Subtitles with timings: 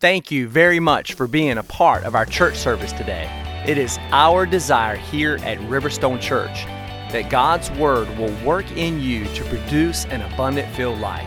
[0.00, 3.28] Thank you very much for being a part of our church service today.
[3.66, 6.66] It is our desire here at Riverstone Church
[7.10, 11.26] that God's Word will work in you to produce an abundant filled life.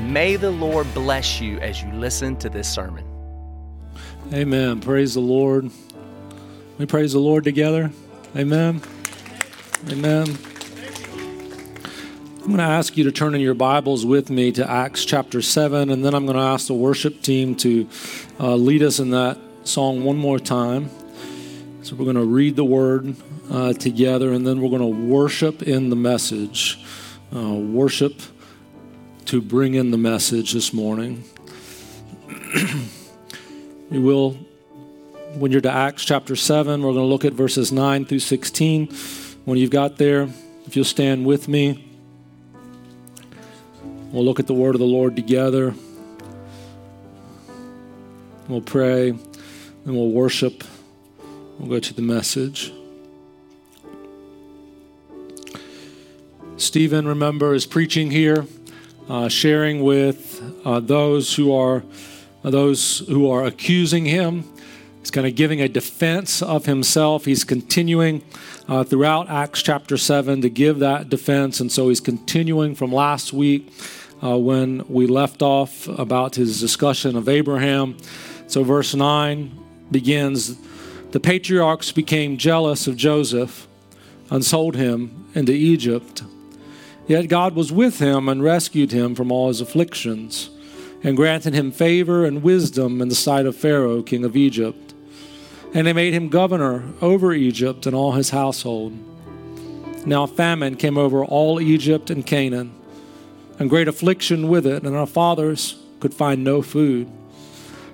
[0.00, 3.06] May the Lord bless you as you listen to this sermon.
[4.34, 4.82] Amen.
[4.82, 5.70] Praise the Lord.
[6.76, 7.90] We praise the Lord together.
[8.36, 8.82] Amen.
[9.88, 10.36] Amen.
[12.44, 15.40] I'm going to ask you to turn in your Bibles with me to Acts chapter
[15.40, 17.88] 7, and then I'm going to ask the worship team to
[18.38, 20.90] uh, lead us in that song one more time.
[21.82, 23.16] So we're going to read the word
[23.50, 26.84] uh, together, and then we're going to worship in the message.
[27.34, 28.20] Uh, worship
[29.24, 31.24] to bring in the message this morning.
[33.90, 34.32] we will,
[35.32, 38.88] when you're to Acts chapter 7, we're going to look at verses 9 through 16.
[39.46, 40.28] When you've got there,
[40.66, 41.92] if you'll stand with me.
[44.14, 45.74] We'll look at the word of the Lord together.
[48.46, 49.20] We'll pray, and
[49.84, 50.62] we'll worship.
[51.58, 52.72] We'll go to the message.
[56.56, 58.46] Stephen, remember, is preaching here,
[59.08, 61.82] uh, sharing with uh, those who are
[62.44, 64.44] uh, those who are accusing him.
[65.00, 67.24] He's kind of giving a defense of himself.
[67.24, 68.22] He's continuing
[68.68, 71.58] uh, throughout Acts chapter 7 to give that defense.
[71.58, 73.72] And so he's continuing from last week
[74.22, 77.96] uh, when we left off about his discussion of Abraham.
[78.46, 79.58] So, verse 9
[79.90, 80.56] begins
[81.10, 83.66] The patriarchs became jealous of Joseph
[84.30, 86.22] and sold him into Egypt.
[87.06, 90.50] Yet God was with him and rescued him from all his afflictions
[91.02, 94.94] and granted him favor and wisdom in the sight of Pharaoh, king of Egypt.
[95.74, 98.94] And they made him governor over Egypt and all his household.
[100.06, 102.74] Now famine came over all Egypt and Canaan
[103.58, 107.08] and great affliction with it, and our fathers could find no food.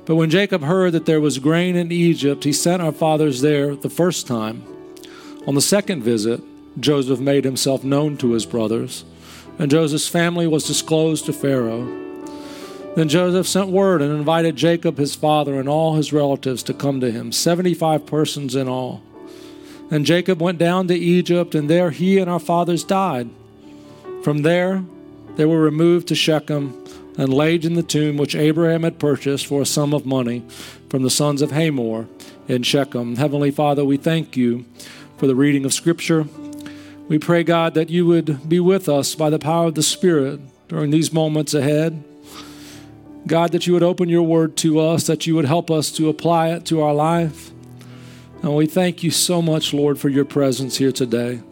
[0.07, 3.77] But when Jacob heard that there was grain in Egypt, he sent our fathers there
[3.77, 4.65] the first time.
[5.47, 6.41] On the second visit,
[6.79, 9.05] Joseph made himself known to his brothers,
[9.59, 11.85] and Joseph's family was disclosed to Pharaoh.
[12.97, 17.01] Then Joseph sent word and invited Jacob, his father, and all his relatives to come
[17.01, 19.03] to him, 75 persons in all.
[19.91, 23.29] And Jacob went down to Egypt, and there he and our fathers died.
[24.23, 24.85] From there,
[25.37, 26.85] they were removed to Shechem
[27.17, 30.43] and laid in the tomb which Abraham had purchased for a sum of money
[30.89, 32.07] from the sons of Hamor
[32.49, 33.17] in Shechem.
[33.17, 34.65] Heavenly Father, we thank you
[35.19, 36.27] for the reading of Scripture.
[37.09, 40.41] We pray, God, that you would be with us by the power of the Spirit
[40.69, 42.03] during these moments ahead.
[43.27, 46.09] God, that you would open your word to us, that you would help us to
[46.09, 47.51] apply it to our life.
[48.43, 51.43] And we thank you so much, Lord, for your presence here today.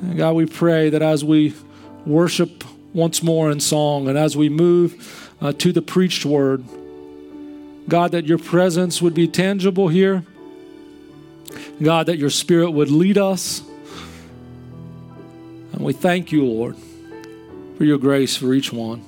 [0.00, 1.54] And God, we pray that as we
[2.10, 4.08] worship once more in song.
[4.08, 6.64] And as we move uh, to the preached word,
[7.88, 10.24] God, that your presence would be tangible here.
[11.82, 13.62] God, that your spirit would lead us.
[15.72, 16.76] And we thank you, Lord,
[17.76, 19.04] for your grace for each one.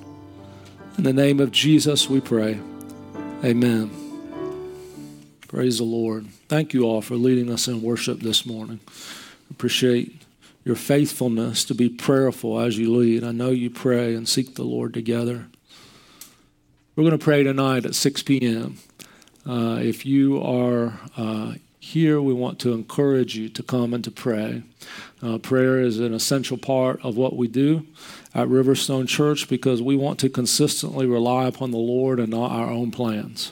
[0.97, 2.59] In the name of Jesus, we pray.
[3.43, 3.91] Amen.
[5.47, 6.27] Praise the Lord.
[6.47, 8.79] Thank you all for leading us in worship this morning.
[9.51, 10.22] Appreciate
[10.63, 13.23] your faithfulness to be prayerful as you lead.
[13.23, 15.47] I know you pray and seek the Lord together.
[16.95, 18.77] We're going to pray tonight at 6 p.m.
[19.45, 24.11] Uh, if you are uh, here, we want to encourage you to come and to
[24.11, 24.63] pray.
[25.21, 27.85] Uh, prayer is an essential part of what we do
[28.33, 32.69] at Riverstone Church because we want to consistently rely upon the Lord and not our
[32.69, 33.51] own plans.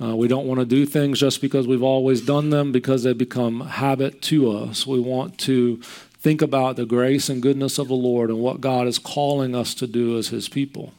[0.00, 3.14] Uh, we don't want to do things just because we've always done them because they
[3.14, 4.86] become habit to us.
[4.86, 5.76] We want to
[6.18, 9.74] think about the grace and goodness of the Lord and what God is calling us
[9.74, 10.92] to do as His people.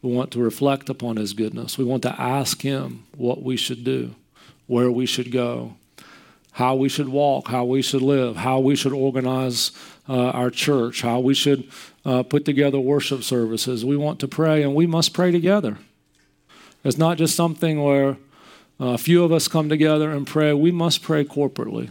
[0.00, 1.76] We want to reflect upon His goodness.
[1.76, 4.14] We want to ask Him what we should do,
[4.66, 5.74] where we should go,
[6.52, 9.72] how we should walk, how we should live, how we should organize
[10.08, 11.68] uh, our church, how we should
[12.04, 13.84] uh, put together worship services.
[13.84, 15.78] We want to pray, and we must pray together.
[16.84, 18.18] It's not just something where
[18.78, 20.52] uh, a few of us come together and pray.
[20.52, 21.90] We must pray corporately.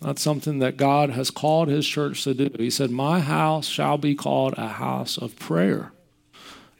[0.00, 2.50] That's something that God has called His church to do.
[2.56, 5.92] He said, My house shall be called a house of prayer,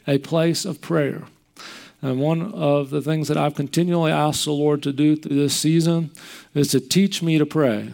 [0.07, 1.25] a place of prayer.
[2.01, 5.55] And one of the things that I've continually asked the Lord to do through this
[5.55, 6.13] season
[6.55, 7.93] is to teach me to pray.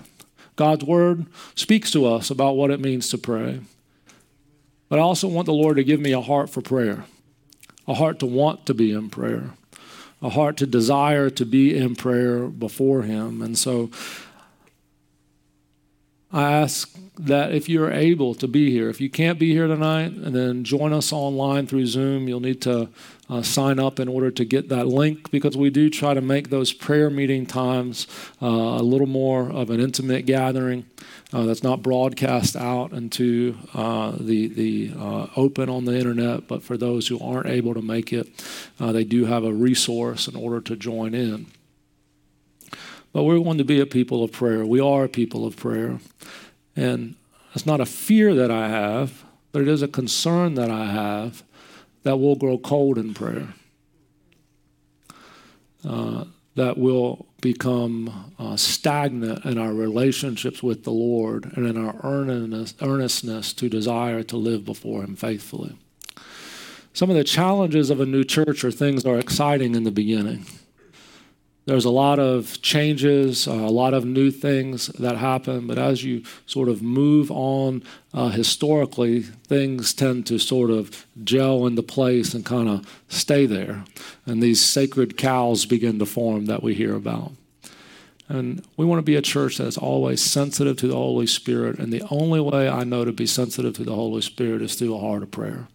[0.55, 1.27] God's Word
[1.57, 3.61] speaks to us about what it means to pray.
[4.89, 7.05] But I also want the Lord to give me a heart for prayer
[7.89, 9.51] a heart to want to be in prayer,
[10.23, 13.43] a heart to desire to be in prayer before Him.
[13.43, 13.91] And so
[16.33, 20.13] I ask that if you're able to be here, if you can't be here tonight,
[20.13, 22.89] and then join us online through Zoom, you'll need to
[23.31, 26.51] uh, sign up in order to get that link because we do try to make
[26.51, 28.07] those prayer meeting times
[28.43, 30.85] uh, a little more of an intimate gathering
[31.45, 36.77] that's not broadcast out into uh, the, the uh, open on the internet, but for
[36.77, 38.29] those who aren't able to make it,
[38.81, 41.47] uh, they do have a resource in order to join in.
[43.13, 44.65] But we're going to be a people of prayer.
[44.65, 45.99] We are a people of prayer.
[46.77, 47.17] And
[47.55, 51.43] it's not a fear that I have, but it is a concern that I have
[52.03, 53.49] that we'll grow cold in prayer.
[55.85, 56.25] Uh,
[56.55, 62.75] that will become uh, stagnant in our relationships with the Lord and in our earnestness,
[62.83, 65.77] earnestness to desire to live before Him faithfully.
[66.93, 70.47] Some of the challenges of a new church are things are exciting in the beginning.
[71.67, 76.05] There's a lot of changes, uh, a lot of new things that happen, but as
[76.05, 77.83] you sort of move on
[78.15, 83.85] uh, historically, things tend to sort of gel into place and kind of stay there.
[84.27, 87.33] And these sacred cows begin to form that we hear about.
[88.29, 91.81] And we want to be a church that's always sensitive to the Holy Spirit.
[91.81, 94.95] And the only way I know to be sensitive to the Holy Spirit is through
[94.95, 95.67] a heart of prayer.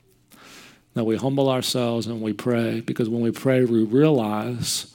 [0.93, 4.93] That we humble ourselves and we pray, because when we pray, we realize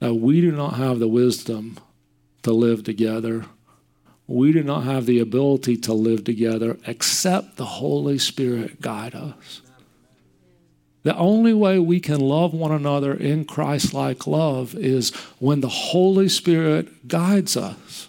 [0.00, 1.78] that we do not have the wisdom
[2.42, 3.44] to live together.
[4.26, 9.62] We do not have the ability to live together except the Holy Spirit guide us.
[11.02, 15.68] The only way we can love one another in Christ like love is when the
[15.68, 18.08] Holy Spirit guides us.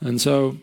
[0.00, 0.56] And so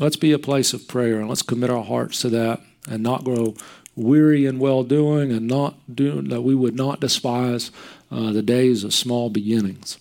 [0.00, 3.24] let's be a place of prayer and let's commit our hearts to that and not
[3.24, 3.54] grow
[3.96, 7.70] weary in well doing and not doing that we would not despise
[8.10, 9.98] uh, the days of small beginnings.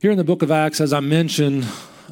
[0.00, 1.66] Here in the book of Acts, as I mentioned,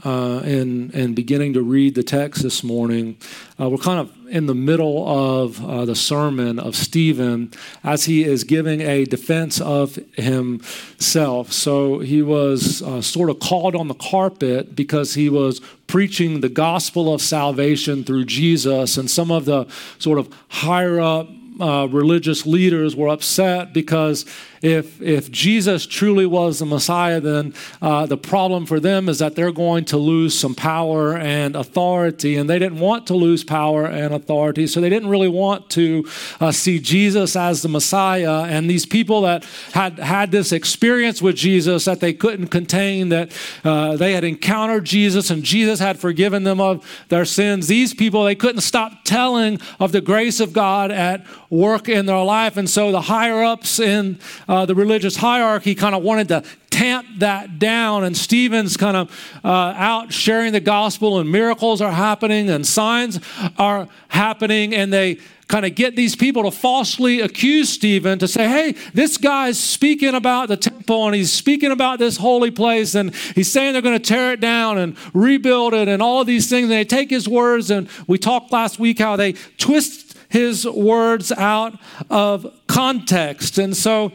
[0.04, 3.16] uh, and, and beginning to read the text this morning,
[3.60, 7.52] uh, we're kind of in the middle of uh, the sermon of Stephen
[7.84, 11.52] as he is giving a defense of himself.
[11.52, 16.48] So he was uh, sort of called on the carpet because he was preaching the
[16.48, 19.68] gospel of salvation through Jesus, and some of the
[20.00, 21.28] sort of higher up
[21.60, 24.26] uh, religious leaders were upset because
[24.64, 27.52] if, if Jesus truly was the Messiah, then
[27.82, 32.36] uh, the problem for them is that they're going to lose some power and authority.
[32.36, 36.08] And they didn't want to lose power and authority, so they didn't really want to
[36.40, 38.44] uh, see Jesus as the Messiah.
[38.44, 43.36] And these people that had had this experience with Jesus that they couldn't contain, that
[43.64, 48.24] uh, they had encountered Jesus and Jesus had forgiven them of their sins, these people,
[48.24, 52.56] they couldn't stop telling of the grace of God at work in their life.
[52.56, 54.18] And so the higher ups in
[54.48, 58.04] uh, the religious hierarchy kind of wanted to tamp that down.
[58.04, 63.20] And Stephen's kind of uh, out sharing the gospel, and miracles are happening, and signs
[63.58, 68.48] are happening, and they kind of get these people to falsely accuse Stephen to say,
[68.48, 73.14] hey, this guy's speaking about the temple and he's speaking about this holy place and
[73.34, 76.64] he's saying they're going to tear it down and rebuild it and all these things.
[76.64, 80.03] And they take his words, and we talked last week how they twist
[80.34, 81.78] his words out
[82.10, 83.56] of context.
[83.56, 84.10] And so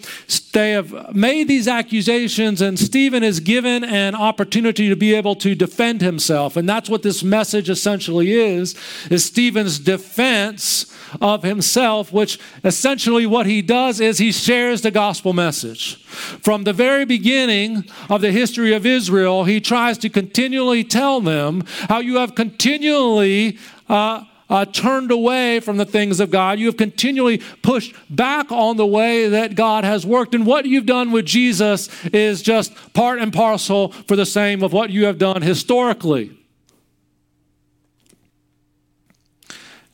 [0.51, 5.55] they have made these accusations, and Stephen is given an opportunity to be able to
[5.55, 6.57] defend himself.
[6.57, 8.75] And that's what this message essentially is,
[9.09, 15.31] is Stephen's defense of himself, which essentially what he does is he shares the gospel
[15.31, 16.03] message.
[16.43, 21.63] From the very beginning of the history of Israel, he tries to continually tell them
[21.87, 26.59] how you have continually uh, uh, turned away from the things of God.
[26.59, 30.33] You have continually pushed back on the way that God has worked.
[30.33, 34.73] And what you've done with Jesus is just part and parcel for the same of
[34.73, 36.35] what you have done historically.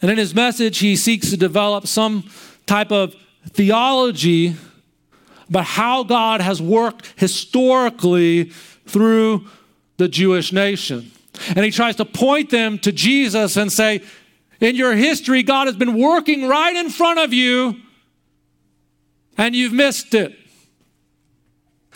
[0.01, 2.29] And in his message, he seeks to develop some
[2.65, 3.15] type of
[3.49, 4.55] theology
[5.49, 8.45] about how God has worked historically
[8.85, 9.47] through
[9.97, 11.11] the Jewish nation.
[11.49, 14.01] And he tries to point them to Jesus and say,
[14.59, 17.75] in your history, God has been working right in front of you,
[19.37, 20.37] and you've missed it.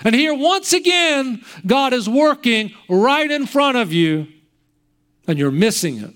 [0.04, 4.28] And here, once again, God is working right in front of you,
[5.28, 6.14] and you're missing it.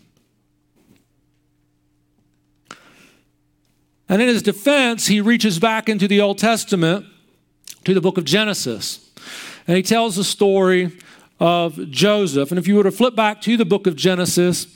[4.08, 7.06] And in his defense, he reaches back into the Old Testament
[7.84, 9.12] to the book of Genesis.
[9.68, 10.98] And he tells the story
[11.40, 12.52] of Joseph.
[12.52, 14.68] And if you were to flip back to the book of Genesis,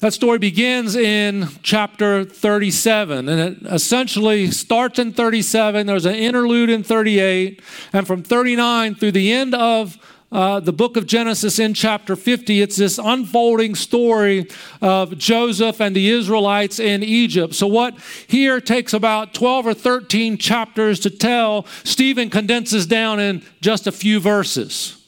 [0.00, 5.86] that story begins in chapter 37, and it essentially starts in 37.
[5.86, 7.62] There's an interlude in 38,
[7.94, 9.96] and from 39 through the end of
[10.30, 12.60] uh, the book of Genesis in chapter 50.
[12.60, 14.48] It's this unfolding story
[14.82, 17.54] of Joseph and the Israelites in Egypt.
[17.54, 23.42] So, what here takes about 12 or 13 chapters to tell, Stephen condenses down in
[23.62, 25.05] just a few verses.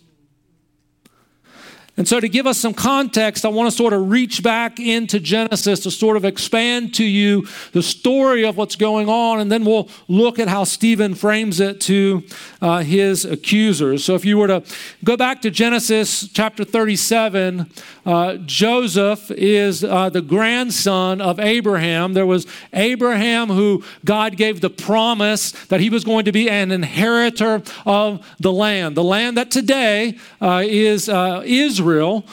[1.99, 5.19] And so, to give us some context, I want to sort of reach back into
[5.19, 9.65] Genesis to sort of expand to you the story of what's going on, and then
[9.65, 12.23] we'll look at how Stephen frames it to
[12.63, 14.05] uh, his accusers.
[14.05, 14.63] So, if you were to
[15.03, 17.69] go back to Genesis chapter 37,
[18.07, 22.15] uh, Joseph is uh, the grandson of Abraham.
[22.15, 26.71] There was Abraham who God gave the promise that he was going to be an
[26.71, 31.88] inheritor of the land, the land that today uh, is uh, Israel.
[31.89, 32.27] Israel,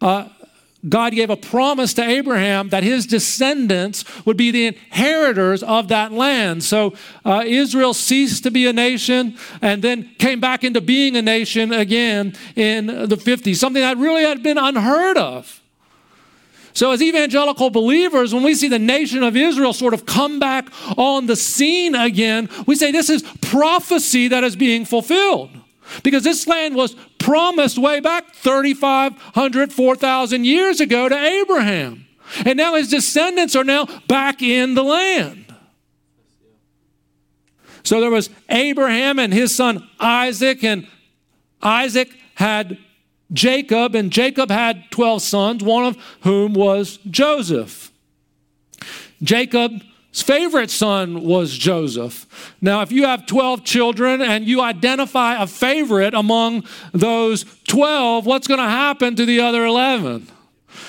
[0.00, 0.28] uh,
[0.88, 6.12] God gave a promise to Abraham that his descendants would be the inheritors of that
[6.12, 6.62] land.
[6.62, 6.94] So
[7.24, 11.72] uh, Israel ceased to be a nation and then came back into being a nation
[11.72, 15.60] again in the 50s, something that really had been unheard of.
[16.74, 20.68] So, as evangelical believers, when we see the nation of Israel sort of come back
[20.96, 25.50] on the scene again, we say this is prophecy that is being fulfilled.
[26.02, 32.06] Because this land was promised way back 3,500, 4,000 years ago to Abraham.
[32.44, 35.54] And now his descendants are now back in the land.
[37.84, 40.86] So there was Abraham and his son Isaac, and
[41.62, 42.78] Isaac had
[43.32, 47.90] Jacob, and Jacob had 12 sons, one of whom was Joseph.
[49.22, 52.54] Jacob his favorite son was Joseph.
[52.60, 58.46] Now, if you have 12 children and you identify a favorite among those 12, what's
[58.46, 60.28] going to happen to the other 11?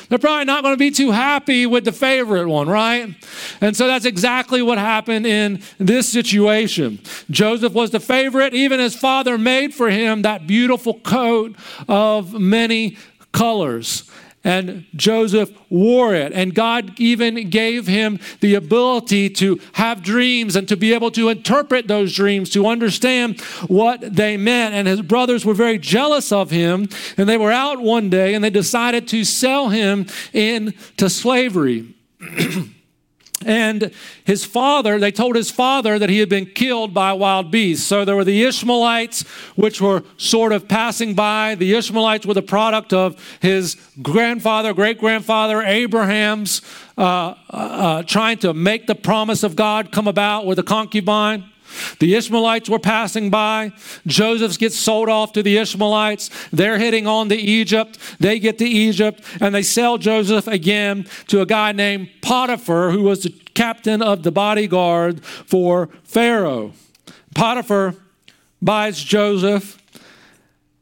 [0.10, 3.16] They're probably not going to be too happy with the favorite one, right?
[3.62, 7.00] And so that's exactly what happened in this situation.
[7.30, 8.54] Joseph was the favorite.
[8.54, 11.56] Even his father made for him that beautiful coat
[11.88, 12.98] of many
[13.32, 14.10] colors
[14.44, 16.34] and Joseph wore it.
[16.34, 21.30] And God even gave him the ability to have dreams and to be able to
[21.30, 24.76] interpret those dreams, to understand what they meant.
[24.76, 26.90] And his brothers were very jealous of him.
[27.18, 31.94] And they were out one day and they decided to sell him into slavery.
[33.46, 33.92] And
[34.24, 37.86] his father, they told his father that he had been killed by wild beasts.
[37.86, 39.24] So there were the Ishmaelites,
[39.56, 41.56] which were sort of passing by.
[41.56, 46.62] The Ishmaelites were the product of his grandfather, great grandfather, Abraham's,
[46.98, 51.53] uh, uh, uh, trying to make the promise of God come about with a concubine.
[52.00, 53.72] The Ishmaelites were passing by.
[54.08, 56.30] Joseph gets sold off to the Ishmaelites.
[56.52, 57.98] They're heading on to Egypt.
[58.20, 63.04] They get to Egypt and they sell Joseph again to a guy named Potiphar, who
[63.04, 66.74] was the captain of the bodyguard for Pharaoh.
[67.36, 67.96] Potiphar
[68.62, 69.78] buys Joseph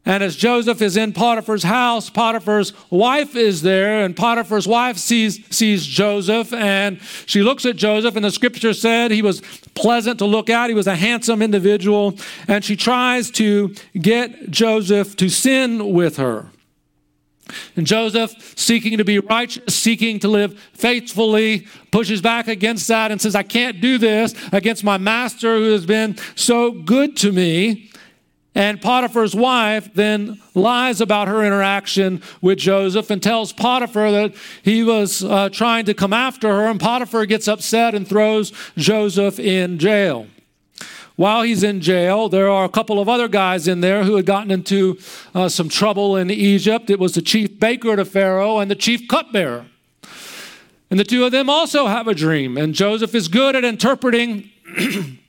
[0.03, 5.45] and as Joseph is in Potiphar's house, Potiphar's wife is there, and Potiphar's wife sees,
[5.55, 9.41] sees Joseph, and she looks at Joseph, and the scripture said he was
[9.75, 10.69] pleasant to look at.
[10.69, 12.17] He was a handsome individual,
[12.47, 16.47] and she tries to get Joseph to sin with her.
[17.75, 23.21] And Joseph, seeking to be righteous, seeking to live faithfully, pushes back against that and
[23.21, 27.90] says, I can't do this against my master who has been so good to me.
[28.53, 34.83] And Potiphar's wife then lies about her interaction with Joseph and tells Potiphar that he
[34.83, 36.67] was uh, trying to come after her.
[36.67, 40.27] And Potiphar gets upset and throws Joseph in jail.
[41.15, 44.25] While he's in jail, there are a couple of other guys in there who had
[44.25, 44.97] gotten into
[45.35, 46.89] uh, some trouble in Egypt.
[46.89, 49.65] It was the chief baker to Pharaoh and the chief cupbearer.
[50.89, 52.57] And the two of them also have a dream.
[52.57, 54.49] And Joseph is good at interpreting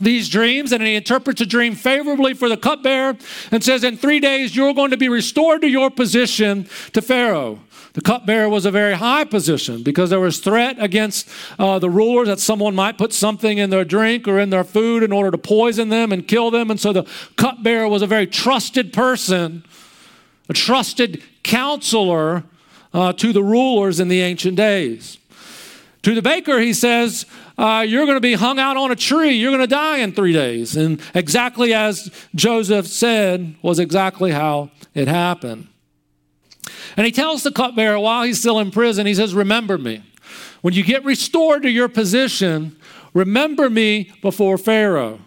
[0.00, 3.16] these dreams and he interprets a dream favorably for the cupbearer
[3.50, 7.60] and says, In three days, you're going to be restored to your position to Pharaoh.
[7.94, 11.28] The cupbearer was a very high position because there was threat against
[11.60, 15.04] uh, the rulers that someone might put something in their drink or in their food
[15.04, 16.72] in order to poison them and kill them.
[16.72, 19.64] And so the cupbearer was a very trusted person,
[20.48, 22.42] a trusted counselor
[22.92, 25.18] uh, to the rulers in the ancient days.
[26.02, 29.32] To the baker, he says, uh, You're going to be hung out on a tree.
[29.32, 30.76] You're going to die in three days.
[30.76, 35.68] And exactly as Joseph said, was exactly how it happened.
[36.96, 40.02] And he tells the cupbearer while he's still in prison, he says, Remember me.
[40.62, 42.76] When you get restored to your position,
[43.12, 45.20] remember me before Pharaoh.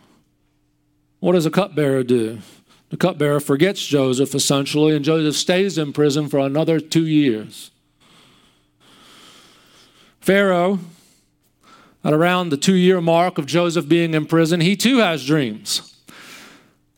[1.19, 2.39] What does a cupbearer do?
[2.89, 7.71] The cupbearer forgets Joseph essentially, and Joseph stays in prison for another two years.
[10.21, 10.79] Pharaoh,
[12.07, 15.93] at around the two year mark of Joseph being in prison, he too has dreams.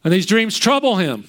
[0.03, 1.27] And these dreams trouble him.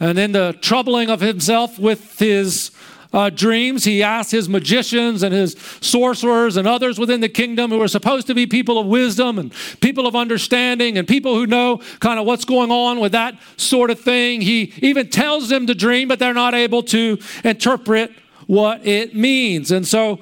[0.00, 2.72] And in the troubling of himself with his
[3.12, 3.84] uh, dreams.
[3.84, 8.26] He asked his magicians and his sorcerers and others within the kingdom who are supposed
[8.26, 12.26] to be people of wisdom and people of understanding and people who know kind of
[12.26, 14.40] what's going on with that sort of thing.
[14.40, 18.10] He even tells them to dream, but they're not able to interpret
[18.48, 19.70] what it means.
[19.70, 20.18] And so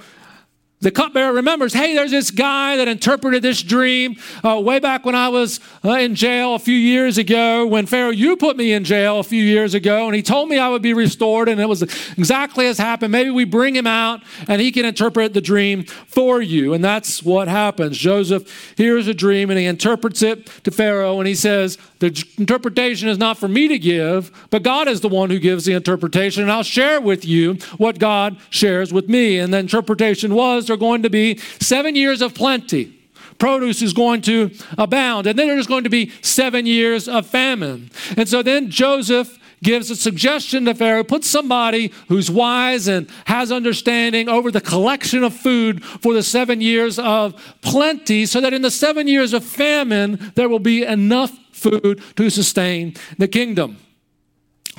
[0.82, 5.14] the cupbearer remembers, hey, there's this guy that interpreted this dream uh, way back when
[5.14, 7.66] I was uh, in jail a few years ago.
[7.66, 10.58] When Pharaoh, you put me in jail a few years ago, and he told me
[10.58, 11.82] I would be restored, and it was
[12.18, 13.12] exactly as happened.
[13.12, 16.74] Maybe we bring him out, and he can interpret the dream for you.
[16.74, 17.96] And that's what happens.
[17.96, 23.08] Joseph hears a dream, and he interprets it to Pharaoh, and he says, the interpretation
[23.08, 26.42] is not for me to give, but God is the one who gives the interpretation,
[26.42, 29.38] and I'll share with you what God shares with me.
[29.38, 32.98] And the interpretation was are going to be seven years of plenty.
[33.38, 35.26] Produce is going to abound.
[35.26, 37.90] And then there's going to be seven years of famine.
[38.16, 43.52] And so then Joseph gives a suggestion to Pharaoh put somebody who's wise and has
[43.52, 48.62] understanding over the collection of food for the seven years of plenty, so that in
[48.62, 53.76] the seven years of famine, there will be enough food to sustain the kingdom.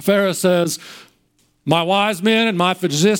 [0.01, 0.79] Pharaoh says,
[1.65, 2.75] my wise men and my,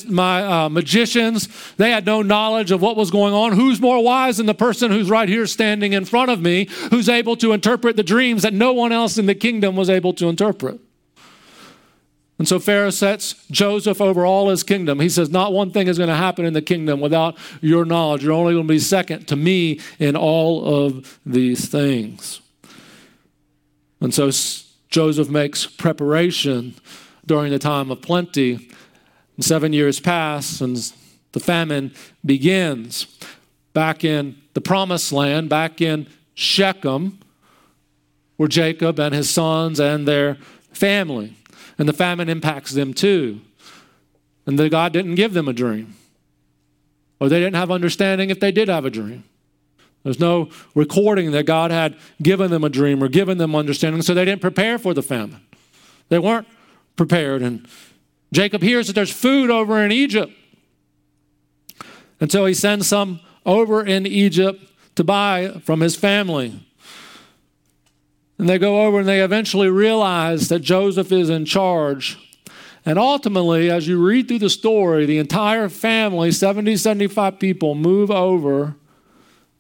[0.07, 1.47] my uh, magicians,
[1.77, 3.53] they had no knowledge of what was going on.
[3.53, 7.07] Who's more wise than the person who's right here standing in front of me, who's
[7.07, 10.27] able to interpret the dreams that no one else in the kingdom was able to
[10.27, 10.81] interpret?
[12.37, 14.99] And so Pharaoh sets Joseph over all his kingdom.
[14.99, 18.23] He says, Not one thing is going to happen in the kingdom without your knowledge.
[18.23, 22.41] You're only going to be second to me in all of these things.
[24.01, 24.29] And so
[24.89, 26.75] Joseph makes preparation
[27.25, 28.69] during the time of plenty.
[29.39, 30.77] Seven years pass, and
[31.31, 33.07] the famine begins.
[33.73, 37.19] Back in the promised land, back in Shechem,
[38.37, 40.35] were Jacob and his sons and their
[40.71, 41.35] family.
[41.77, 43.41] And the famine impacts them too.
[44.45, 45.95] And the God didn't give them a dream.
[47.19, 49.23] Or they didn't have understanding if they did have a dream.
[50.03, 54.13] There's no recording that God had given them a dream or given them understanding, so
[54.13, 55.41] they didn't prepare for the famine.
[56.09, 56.47] They weren't
[56.95, 57.41] prepared.
[57.41, 57.67] And
[58.31, 60.31] Jacob hears that there's food over in Egypt.
[62.19, 64.63] And so he sends some over in Egypt
[64.95, 66.65] to buy from his family.
[68.37, 72.17] And they go over and they eventually realize that Joseph is in charge.
[72.85, 78.11] And ultimately, as you read through the story, the entire family, 70, 75 people, move
[78.11, 78.75] over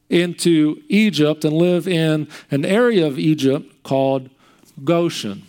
[0.09, 4.29] into Egypt and live in an area of Egypt called
[4.83, 5.43] Goshen.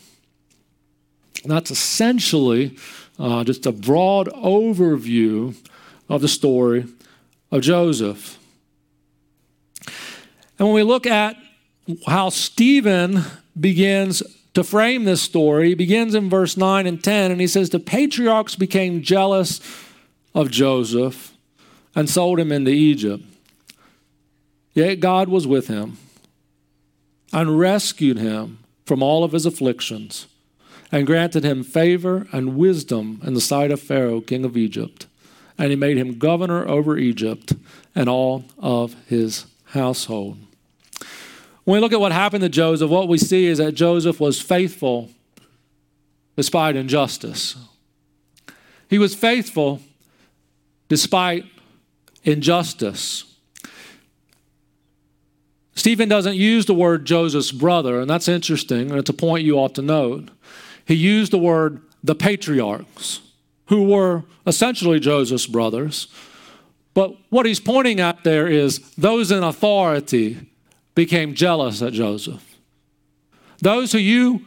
[1.44, 2.76] That's essentially
[3.18, 5.54] uh, just a broad overview
[6.08, 6.86] of the story
[7.50, 8.38] of Joseph.
[10.58, 11.36] And when we look at
[12.06, 13.22] how Stephen
[13.58, 14.22] begins
[14.54, 17.80] to frame this story, he begins in verse 9 and 10, and he says, The
[17.80, 19.60] patriarchs became jealous
[20.34, 21.34] of Joseph
[21.94, 23.22] and sold him into Egypt.
[24.72, 25.98] Yet God was with him
[27.32, 30.26] and rescued him from all of his afflictions
[30.94, 35.08] and granted him favor and wisdom in the sight of Pharaoh, king of Egypt.
[35.58, 37.52] And he made him governor over Egypt
[37.96, 40.38] and all of his household.
[41.64, 44.40] When we look at what happened to Joseph, what we see is that Joseph was
[44.40, 45.10] faithful
[46.36, 47.56] despite injustice.
[48.88, 49.80] He was faithful
[50.88, 51.44] despite
[52.22, 53.24] injustice.
[55.74, 59.58] Stephen doesn't use the word Joseph's brother, and that's interesting, and it's a point you
[59.58, 60.28] ought to note
[60.86, 63.20] he used the word the patriarchs,
[63.66, 66.08] who were essentially Joseph's brothers.
[66.92, 70.46] But what he's pointing at there is those in authority
[70.94, 72.56] became jealous at Joseph.
[73.60, 74.44] Those who you,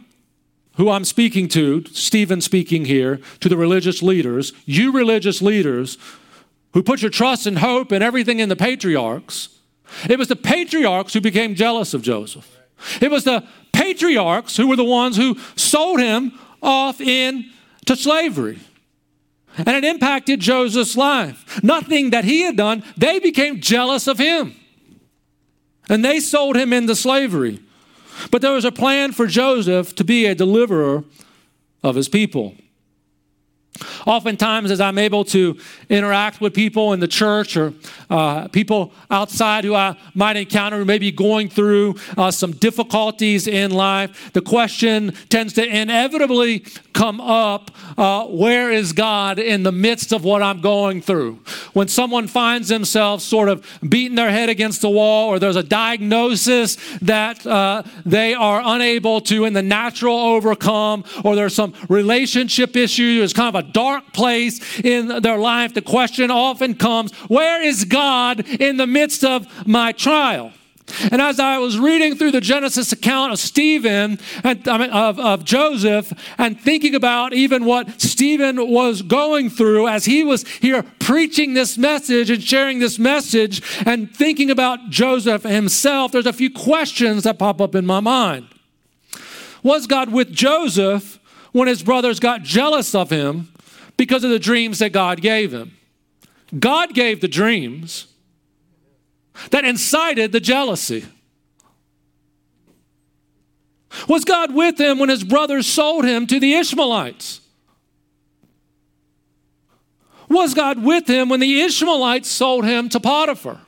[0.76, 5.97] who I'm speaking to, Stephen speaking here, to the religious leaders, you religious leaders
[6.73, 9.50] who put your trust and hope and everything in the patriarchs,
[10.08, 12.56] it was the patriarchs who became jealous of Joseph.
[13.02, 18.59] It was the patriarchs who were the ones who sold him off into slavery.
[19.57, 21.63] And it impacted Joseph's life.
[21.63, 24.55] Nothing that he had done, they became jealous of him.
[25.89, 27.59] And they sold him into slavery.
[28.31, 31.03] But there was a plan for Joseph to be a deliverer
[31.83, 32.55] of his people.
[34.05, 35.57] Oftentimes, as I'm able to
[35.89, 37.73] interact with people in the church or
[38.09, 43.47] uh, people outside who I might encounter who may be going through uh, some difficulties
[43.47, 49.71] in life, the question tends to inevitably come up uh, where is God in the
[49.71, 51.39] midst of what I'm going through?
[51.73, 55.63] When someone finds themselves sort of beating their head against the wall, or there's a
[55.63, 62.75] diagnosis that uh, they are unable to in the natural overcome, or there's some relationship
[62.75, 67.62] issue, there's kind of a dark place in their life, the question often comes where
[67.62, 70.51] is God in the midst of my trial?
[71.12, 75.19] And as I was reading through the Genesis account of Stephen and I mean, of,
[75.19, 80.84] of Joseph and thinking about even what Stephen was going through as he was here
[80.99, 86.49] preaching this message and sharing this message and thinking about Joseph himself, there's a few
[86.49, 88.47] questions that pop up in my mind.
[89.63, 91.19] Was God with Joseph
[91.51, 93.49] when his brothers got jealous of him
[93.97, 95.75] because of the dreams that God gave him?
[96.57, 98.07] God gave the dreams
[99.51, 101.05] that incited the jealousy?
[104.07, 107.41] Was God with him when his brothers sold him to the Ishmaelites?
[110.29, 113.62] Was God with him when the Ishmaelites sold him to Potiphar?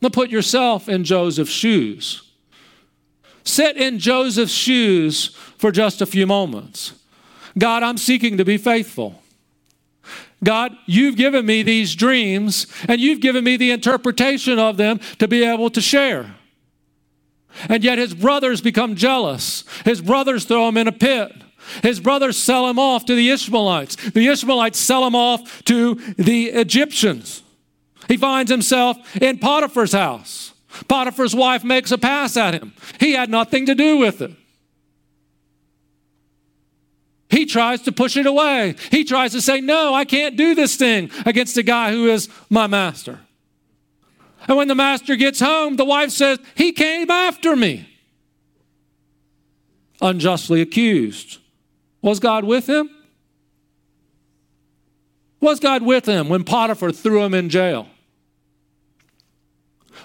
[0.00, 2.22] Now put yourself in Joseph's shoes.
[3.44, 6.92] Sit in Joseph's shoes for just a few moments.
[7.58, 9.22] God, I'm seeking to be faithful.
[10.42, 15.28] God, you've given me these dreams and you've given me the interpretation of them to
[15.28, 16.34] be able to share.
[17.68, 19.64] And yet his brothers become jealous.
[19.84, 21.32] His brothers throw him in a pit.
[21.82, 23.96] His brothers sell him off to the Ishmaelites.
[24.12, 27.42] The Ishmaelites sell him off to the Egyptians.
[28.08, 30.52] He finds himself in Potiphar's house.
[30.88, 32.72] Potiphar's wife makes a pass at him.
[32.98, 34.32] He had nothing to do with it.
[37.30, 38.74] He tries to push it away.
[38.90, 42.28] He tries to say, No, I can't do this thing against the guy who is
[42.48, 43.20] my master.
[44.48, 47.88] And when the master gets home, the wife says, He came after me.
[50.02, 51.38] Unjustly accused.
[52.02, 52.90] Was God with him?
[55.40, 57.86] Was God with him when Potiphar threw him in jail?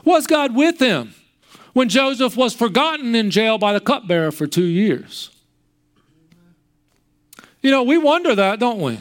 [0.04, 1.16] Was God with him
[1.74, 5.35] when Joseph was forgotten in jail by the cupbearer for two years?
[7.66, 9.00] You know, we wonder that, don't we?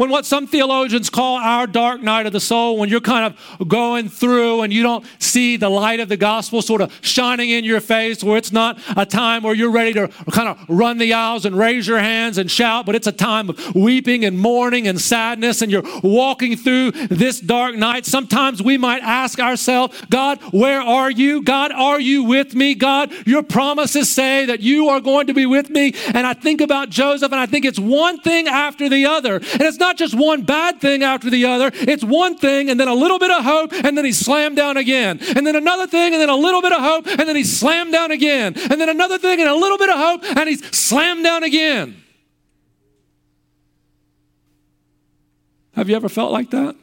[0.00, 3.68] When what some theologians call our dark night of the soul, when you're kind of
[3.68, 7.64] going through and you don't see the light of the gospel sort of shining in
[7.64, 11.12] your face, where it's not a time where you're ready to kind of run the
[11.12, 14.88] aisles and raise your hands and shout, but it's a time of weeping and mourning
[14.88, 18.06] and sadness, and you're walking through this dark night.
[18.06, 21.42] Sometimes we might ask ourselves, God, where are you?
[21.42, 22.74] God, are you with me?
[22.74, 25.92] God, your promises say that you are going to be with me.
[26.14, 29.34] And I think about Joseph, and I think it's one thing after the other.
[29.34, 31.72] And it's not not just one bad thing after the other.
[31.74, 34.76] It's one thing and then a little bit of hope and then he slammed down
[34.76, 35.18] again.
[35.34, 37.90] And then another thing and then a little bit of hope and then he slammed
[37.90, 38.54] down again.
[38.56, 42.00] And then another thing and a little bit of hope and he's slammed down again.
[45.74, 46.76] Have you ever felt like that?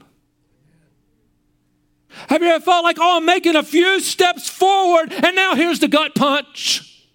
[2.28, 5.80] Have you ever felt like, oh, I'm making a few steps forward and now here's
[5.80, 7.08] the gut punch?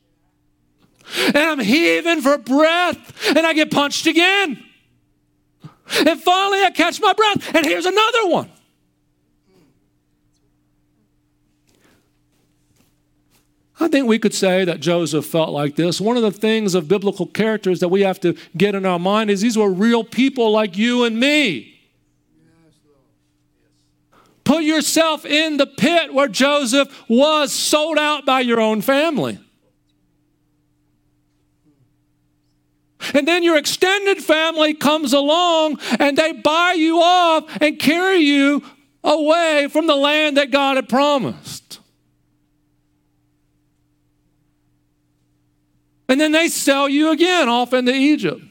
[1.27, 4.72] And I'm heaving for breath and I get punched again.
[6.07, 8.51] And finally, I catch my breath, and here's another one.
[13.81, 16.01] I think we could say that Joseph felt like this.
[16.01, 19.29] One of the things of biblical characters that we have to get in our mind
[19.29, 21.81] is these were real people like you and me.
[24.45, 29.39] Put yourself in the pit where Joseph was sold out by your own family.
[33.15, 38.63] And then your extended family comes along and they buy you off and carry you
[39.05, 41.81] away from the land that God had promised.
[46.09, 48.43] And then they sell you again off into Egypt.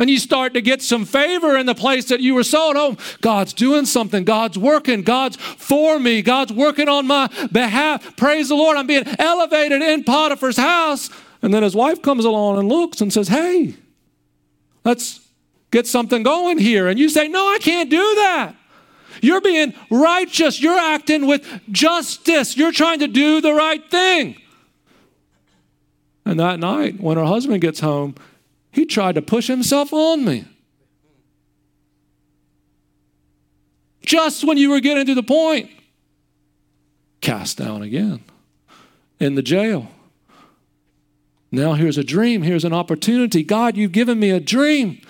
[0.00, 2.76] And you start to get some favor in the place that you were sold.
[2.76, 4.24] Oh, God's doing something.
[4.24, 5.02] God's working.
[5.02, 6.22] God's for me.
[6.22, 8.16] God's working on my behalf.
[8.16, 8.76] Praise the Lord.
[8.76, 11.10] I'm being elevated in Potiphar's house.
[11.42, 13.74] And then his wife comes along and looks and says, Hey,
[14.84, 15.20] let's
[15.70, 16.88] get something going here.
[16.88, 18.54] And you say, No, I can't do that.
[19.20, 20.60] You're being righteous.
[20.60, 22.56] You're acting with justice.
[22.56, 24.36] You're trying to do the right thing.
[26.24, 28.14] And that night, when her husband gets home,
[28.70, 30.44] he tried to push himself on me.
[34.02, 35.70] Just when you were getting to the point,
[37.20, 38.22] cast down again
[39.18, 39.88] in the jail.
[41.50, 43.42] Now here's a dream, here's an opportunity.
[43.42, 45.00] God, you've given me a dream.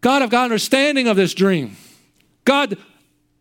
[0.00, 1.76] God, I've got understanding of this dream.
[2.44, 2.76] God,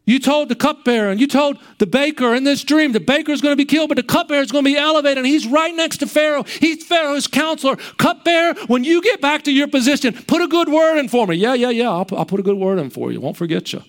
[0.06, 3.42] you told the cupbearer and you told the baker in this dream the baker is
[3.42, 5.74] going to be killed, but the cupbearer is going to be elevated, and he's right
[5.76, 6.44] next to Pharaoh.
[6.44, 7.76] He's Pharaoh's counselor.
[7.98, 11.36] Cupbearer, when you get back to your position, put a good word in for me.
[11.36, 11.90] Yeah, yeah, yeah.
[11.90, 13.22] I'll, I'll put a good word in for you.
[13.22, 13.84] Won't forget you.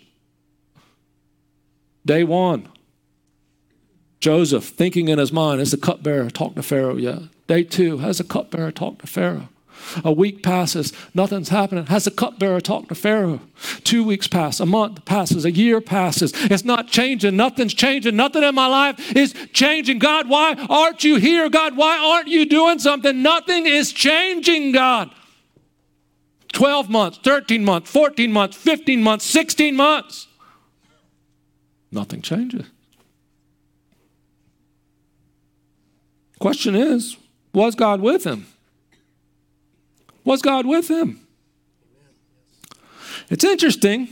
[2.04, 2.68] Day one,
[4.20, 7.22] Joseph thinking in his mind, has the cupbearer talked to Pharaoh yet?
[7.52, 9.50] Day two, has the cupbearer talked to Pharaoh?
[10.06, 11.84] A week passes, nothing's happening.
[11.84, 13.40] Has the cupbearer talked to Pharaoh?
[13.84, 16.32] Two weeks pass, a month passes, a year passes.
[16.34, 17.36] It's not changing.
[17.36, 18.16] Nothing's changing.
[18.16, 19.98] Nothing in my life is changing.
[19.98, 21.50] God, why aren't you here?
[21.50, 23.20] God, why aren't you doing something?
[23.20, 25.10] Nothing is changing, God.
[26.54, 30.26] 12 months, 13 months, 14 months, 15 months, 16 months.
[31.90, 32.64] Nothing changes.
[36.38, 37.18] Question is,
[37.52, 38.46] was God with him?
[40.24, 41.26] Was God with him?
[43.28, 44.08] It's interesting.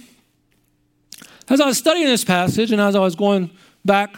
[1.49, 3.51] As I was studying this passage and as I was going
[3.85, 4.17] back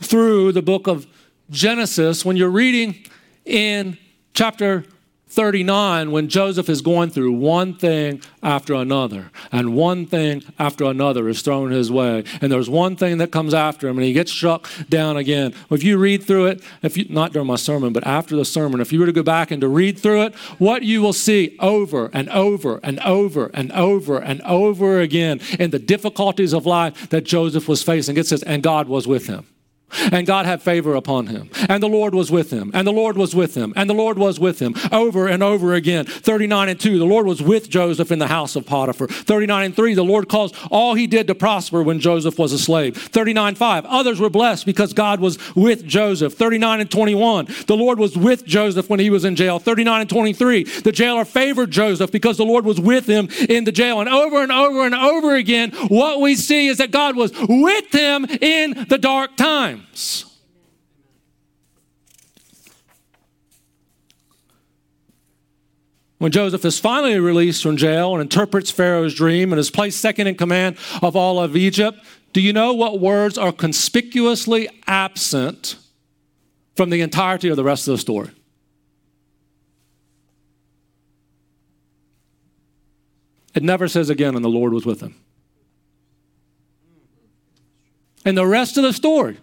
[0.00, 1.06] through the book of
[1.50, 3.04] Genesis, when you're reading
[3.44, 3.96] in
[4.34, 4.84] chapter
[5.28, 11.28] 39 when Joseph is going through one thing after another, and one thing after another
[11.28, 14.32] is thrown his way, and there's one thing that comes after him, and he gets
[14.32, 15.54] struck down again.
[15.70, 18.80] If you read through it, if you not during my sermon, but after the sermon,
[18.80, 21.56] if you were to go back and to read through it, what you will see
[21.60, 27.10] over and over and over and over and over again in the difficulties of life
[27.10, 28.16] that Joseph was facing.
[28.16, 29.46] It says, and God was with him.
[30.12, 31.50] And God had favor upon him.
[31.68, 32.70] And the Lord was with him.
[32.74, 33.72] And the Lord was with him.
[33.76, 36.04] And the Lord was with him over and over again.
[36.04, 39.08] 39 and 2, the Lord was with Joseph in the house of Potiphar.
[39.08, 42.58] 39 and 3, the Lord caused all he did to prosper when Joseph was a
[42.58, 42.96] slave.
[42.96, 46.34] 39 5, others were blessed because God was with Joseph.
[46.34, 49.58] 39 and 21, the Lord was with Joseph when he was in jail.
[49.58, 53.72] 39 and 23, the jailer favored Joseph because the Lord was with him in the
[53.72, 54.00] jail.
[54.00, 57.92] And over and over and over again, what we see is that God was with
[57.92, 60.24] him in the dark time times.
[66.18, 70.26] When Joseph is finally released from jail and interprets Pharaoh's dream and is placed second
[70.26, 75.76] in command of all of Egypt, do you know what words are conspicuously absent
[76.74, 78.30] from the entirety of the rest of the story?
[83.54, 85.14] It never says again, and the Lord was with him.
[88.24, 89.38] And the rest of the story,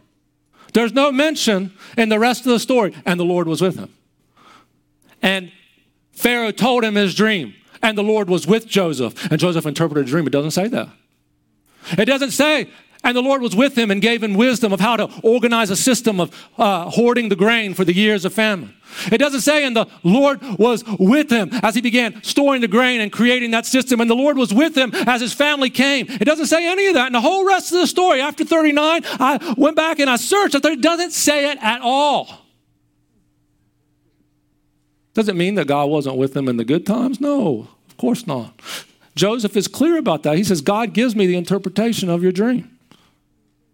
[0.75, 3.93] there's no mention in the rest of the story, and the Lord was with him.
[5.21, 5.51] And
[6.11, 10.09] Pharaoh told him his dream, and the Lord was with Joseph, and Joseph interpreted a
[10.09, 10.27] dream.
[10.27, 10.89] It doesn't say that.
[11.91, 12.69] It doesn't say,
[13.05, 15.75] and the Lord was with him and gave him wisdom of how to organize a
[15.75, 18.73] system of uh, hoarding the grain for the years of famine.
[19.11, 23.01] It doesn't say, and the Lord was with him as he began storing the grain
[23.01, 26.07] and creating that system, and the Lord was with him as his family came.
[26.09, 27.05] It doesn't say any of that.
[27.05, 30.55] And the whole rest of the story, after 39, I went back and I searched.
[30.55, 32.45] It doesn't say it at all.
[35.13, 37.21] Does it mean that God wasn't with him in the good times?
[37.21, 38.59] No, of course not.
[39.15, 40.37] Joseph is clear about that.
[40.37, 42.74] He says, God gives me the interpretation of your dream.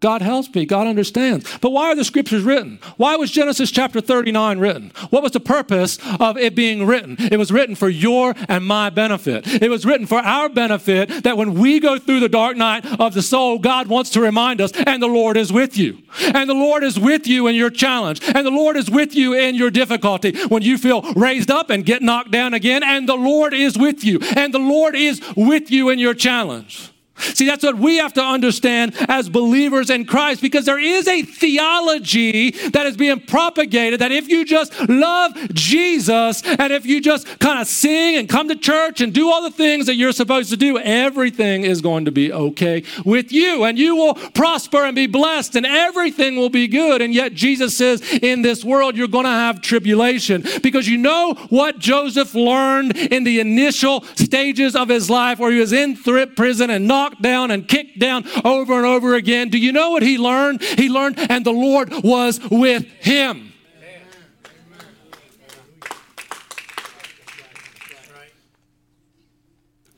[0.01, 0.65] God helps me.
[0.65, 1.47] God understands.
[1.59, 2.79] But why are the scriptures written?
[2.97, 4.91] Why was Genesis chapter 39 written?
[5.11, 7.15] What was the purpose of it being written?
[7.19, 9.47] It was written for your and my benefit.
[9.61, 13.13] It was written for our benefit that when we go through the dark night of
[13.13, 15.99] the soul, God wants to remind us, and the Lord is with you.
[16.33, 18.21] And the Lord is with you in your challenge.
[18.33, 20.35] And the Lord is with you in your difficulty.
[20.47, 24.03] When you feel raised up and get knocked down again, and the Lord is with
[24.03, 24.19] you.
[24.35, 26.91] And the Lord is with you in your challenge.
[27.21, 31.21] See, that's what we have to understand as believers in Christ because there is a
[31.21, 37.39] theology that is being propagated that if you just love Jesus and if you just
[37.39, 40.49] kind of sing and come to church and do all the things that you're supposed
[40.49, 44.95] to do, everything is going to be okay with you and you will prosper and
[44.95, 47.01] be blessed and everything will be good.
[47.01, 51.33] And yet, Jesus says, in this world, you're going to have tribulation because you know
[51.49, 56.69] what Joseph learned in the initial stages of his life where he was in prison
[56.69, 59.49] and knocked knocked down and kicked down over and over again.
[59.49, 60.61] Do you know what he learned?
[60.61, 63.53] He learned, and the Lord was with him.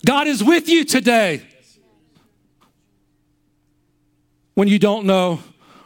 [0.05, 1.43] God is with you today
[4.53, 5.39] when you don't know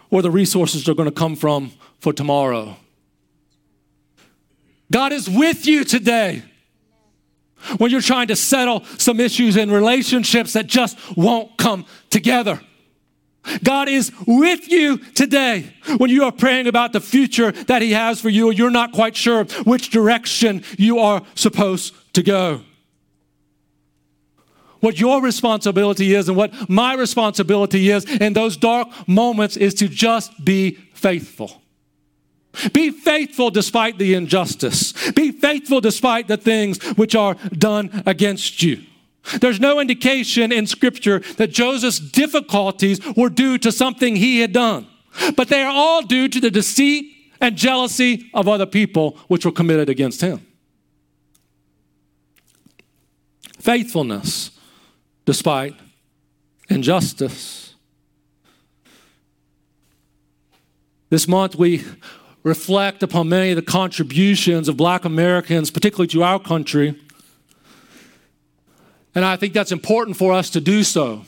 [0.10, 2.78] where the resources are going to come from for tomorrow.
[4.92, 6.42] God is with you today
[7.78, 12.62] when you're trying to settle some issues in relationships that just won't come together.
[13.64, 18.20] God is with you today when you are praying about the future that He has
[18.20, 22.62] for you, or you're not quite sure which direction you are supposed to go.
[24.80, 29.88] What your responsibility is and what my responsibility is in those dark moments is to
[29.88, 31.62] just be faithful.
[32.74, 35.12] Be faithful despite the injustice.
[35.12, 38.84] Be faithful despite the things which are done against you.
[39.42, 44.88] There's no indication in Scripture that Joseph's difficulties were due to something he had done,
[45.36, 49.52] but they are all due to the deceit and jealousy of other people which were
[49.52, 50.46] committed against him.
[53.60, 54.52] Faithfulness
[55.26, 55.76] despite
[56.70, 57.76] injustice.
[61.10, 61.84] This month we
[62.48, 66.96] reflect upon many of the contributions of black Americans, particularly to our country.
[69.14, 71.24] And I think that's important for us to do so.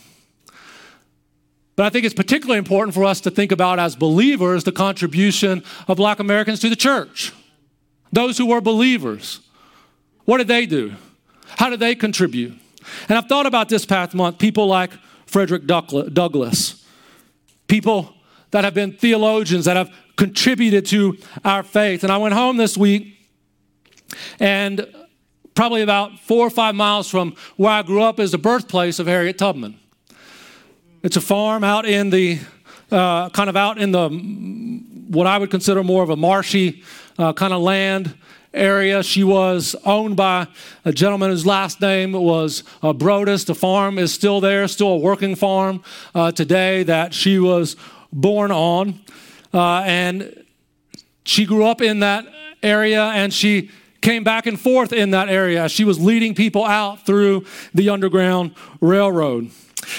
[1.76, 5.64] But I think it's particularly important for us to think about as believers the contribution
[5.88, 7.34] of black Americans to the church.
[8.12, 9.42] Those who were believers.
[10.26, 10.94] What did they do?
[11.48, 12.58] How did they contribute?
[13.08, 14.92] And I've thought about this past month people like
[15.26, 16.86] Frederick Douglass,
[17.68, 18.14] people
[18.52, 22.04] that have been theologians that have contributed to our faith.
[22.04, 23.18] And I went home this week
[24.38, 24.86] and
[25.56, 29.08] probably about four or five miles from where I grew up is the birthplace of
[29.08, 29.80] Harriet Tubman.
[31.04, 32.40] It's a farm out in the
[32.92, 34.10] uh, kind of out in the
[35.08, 36.84] what I would consider more of a marshy
[37.18, 38.14] uh, kind of land
[38.54, 39.02] area.
[39.04, 40.48] She was owned by
[40.84, 43.46] a gentleman whose last name was uh, Brodess.
[43.46, 45.82] The farm is still there, still a working farm
[46.14, 47.78] uh, today that she was
[48.12, 49.00] born on.
[49.54, 50.46] Uh, and
[51.24, 52.26] she grew up in that
[52.62, 53.70] area and she
[54.02, 55.68] came back and forth in that area.
[55.70, 59.52] She was leading people out through the Underground Railroad.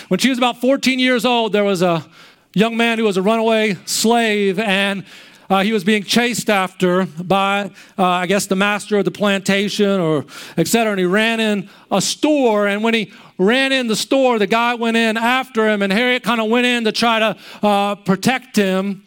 [0.09, 2.07] When she was about 14 years old, there was a
[2.55, 5.05] young man who was a runaway slave and
[5.51, 10.01] uh, he was being chased after by, uh, I guess, the master of the plantation
[10.01, 10.25] or
[10.57, 10.93] et cetera.
[10.93, 12.69] And he ran in a store.
[12.69, 15.83] And when he ran in the store, the guy went in after him.
[15.83, 17.37] And Harriet kind of went in to try to
[17.67, 19.05] uh, protect him.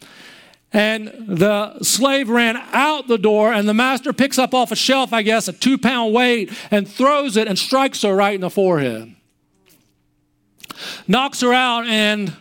[0.74, 5.12] And the slave ran out the door, and the master picks up off a shelf,
[5.12, 8.50] I guess, a two pound weight, and throws it and strikes her right in the
[8.50, 9.14] forehead.
[11.06, 12.36] Knocks her out, and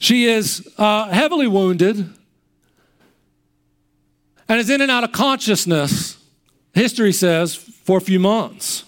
[0.00, 2.12] she is uh, heavily wounded
[4.48, 6.18] and is in and out of consciousness,
[6.74, 8.84] history says, for a few months.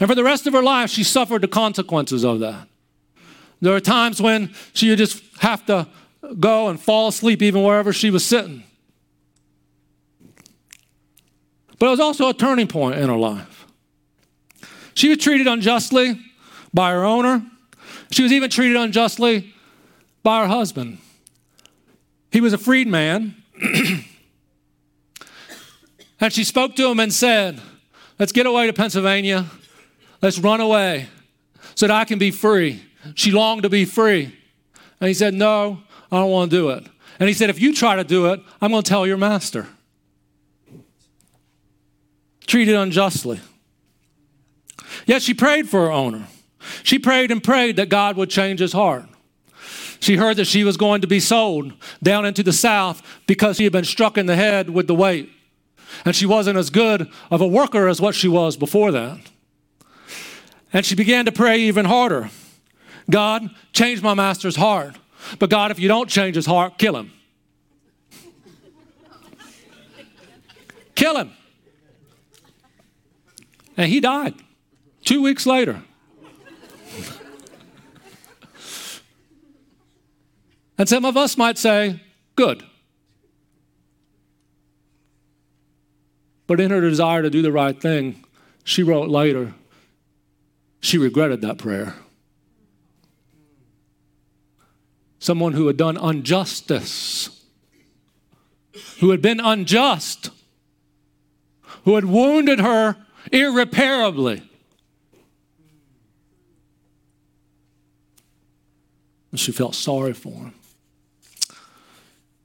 [0.00, 2.68] And for the rest of her life, she suffered the consequences of that.
[3.62, 5.88] There are times when she would just have to
[6.38, 8.64] go and fall asleep even wherever she was sitting.
[11.78, 13.66] But it was also a turning point in her life.
[14.94, 16.20] She was treated unjustly
[16.74, 17.42] by her owner.
[18.10, 19.54] She was even treated unjustly
[20.22, 20.98] by her husband.
[22.30, 23.36] He was a freedman.
[26.20, 27.60] And she spoke to him and said,
[28.18, 29.46] Let's get away to Pennsylvania.
[30.20, 31.08] Let's run away
[31.74, 32.82] so that I can be free.
[33.14, 34.36] She longed to be free.
[35.00, 36.86] And he said, No, I don't want to do it.
[37.18, 39.66] And he said, If you try to do it, I'm going to tell your master.
[42.46, 43.40] Treated unjustly.
[45.06, 46.26] Yet she prayed for her owner.
[46.82, 49.04] She prayed and prayed that God would change his heart.
[50.00, 53.64] She heard that she was going to be sold down into the South because she
[53.64, 55.30] had been struck in the head with the weight
[56.04, 59.18] and she wasn't as good of a worker as what she was before that.
[60.72, 62.30] And she began to pray even harder
[63.08, 64.94] God, change my master's heart.
[65.38, 67.12] But God, if you don't change his heart, kill him.
[70.94, 71.32] kill him.
[73.76, 74.34] And he died
[75.04, 75.82] two weeks later.
[80.76, 82.02] and some of us might say,
[82.36, 82.62] good.
[86.46, 88.24] But in her desire to do the right thing,
[88.64, 89.54] she wrote later,
[90.80, 91.94] she regretted that prayer.
[95.20, 97.44] Someone who had done injustice,
[98.98, 100.30] who had been unjust,
[101.84, 102.96] who had wounded her
[103.30, 104.42] irreparably.
[109.30, 110.54] And she felt sorry for him.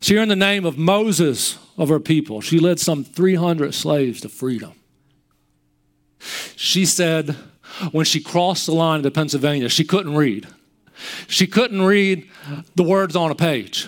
[0.01, 2.41] She earned the name of Moses of her people.
[2.41, 4.73] She led some 300 slaves to freedom.
[6.55, 7.35] She said
[7.91, 10.47] when she crossed the line into Pennsylvania, she couldn't read.
[11.27, 12.29] She couldn't read
[12.75, 13.88] the words on a page.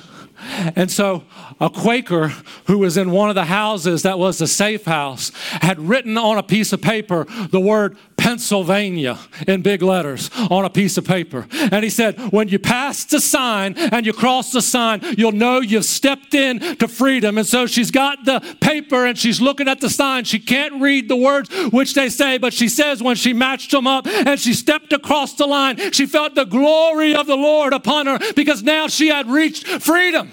[0.76, 1.24] And so
[1.60, 2.30] a Quaker
[2.66, 6.38] who was in one of the houses that was the safe house had written on
[6.38, 9.18] a piece of paper the word Pennsylvania
[9.48, 11.48] in big letters on a piece of paper.
[11.52, 15.62] And he said, When you pass the sign and you cross the sign, you'll know
[15.62, 17.38] you've stepped in to freedom.
[17.38, 20.26] And so she's got the paper and she's looking at the sign.
[20.26, 23.88] She can't read the words which they say, but she says when she matched them
[23.88, 28.08] up and she stepped across the line, she felt the glory of the Lord upon
[28.08, 30.32] her because now she had reached freedom.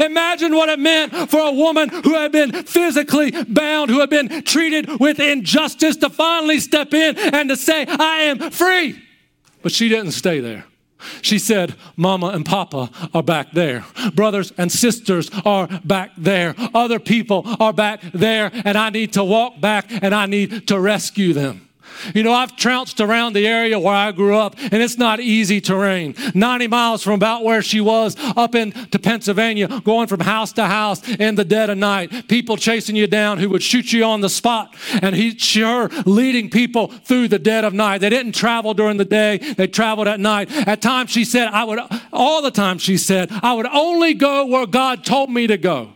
[0.00, 4.42] Imagine what it meant for a woman who had been physically bound, who had been
[4.42, 9.02] treated with injustice, to finally step in and to say, I am free.
[9.62, 10.64] But she didn't stay there.
[11.22, 13.84] She said, Mama and Papa are back there.
[14.14, 16.54] Brothers and sisters are back there.
[16.74, 18.50] Other people are back there.
[18.52, 21.65] And I need to walk back and I need to rescue them.
[22.14, 25.60] You know, I've trounced around the area where I grew up, and it's not easy
[25.60, 26.14] terrain.
[26.34, 31.06] 90 miles from about where she was, up into Pennsylvania, going from house to house
[31.08, 32.28] in the dead of night.
[32.28, 36.50] People chasing you down who would shoot you on the spot, and he, sure, leading
[36.50, 37.98] people through the dead of night.
[37.98, 40.50] They didn't travel during the day, they traveled at night.
[40.50, 41.80] At times, she said, I would,
[42.12, 45.95] all the time, she said, I would only go where God told me to go.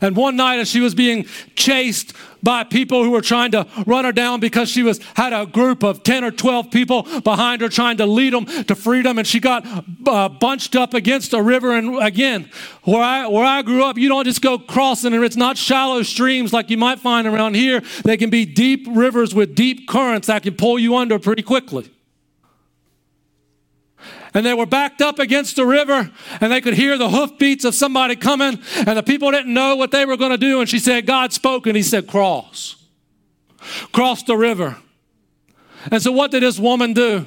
[0.00, 4.04] And one night, as she was being chased by people who were trying to run
[4.04, 7.68] her down because she was had a group of 10 or 12 people behind her
[7.68, 9.66] trying to lead them to freedom, and she got
[10.06, 11.76] uh, bunched up against a river.
[11.76, 12.50] And again,
[12.84, 16.02] where I where I grew up, you don't just go crossing, and it's not shallow
[16.02, 17.82] streams like you might find around here.
[18.04, 21.90] They can be deep rivers with deep currents that can pull you under pretty quickly
[24.34, 26.10] and they were backed up against the river
[26.40, 29.90] and they could hear the hoofbeats of somebody coming and the people didn't know what
[29.90, 32.76] they were going to do and she said god spoke and he said cross.
[33.92, 34.76] Cross the river.
[35.90, 37.26] And so what did this woman do?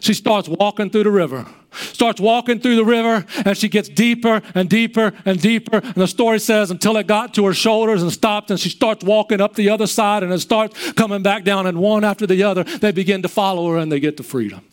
[0.00, 4.40] She starts walking through the river starts walking through the river and she gets deeper
[4.54, 8.10] and deeper and deeper and the story says until it got to her shoulders and
[8.10, 11.66] stopped and she starts walking up the other side and it starts coming back down
[11.66, 14.64] and one after the other they begin to follow her and they get to freedom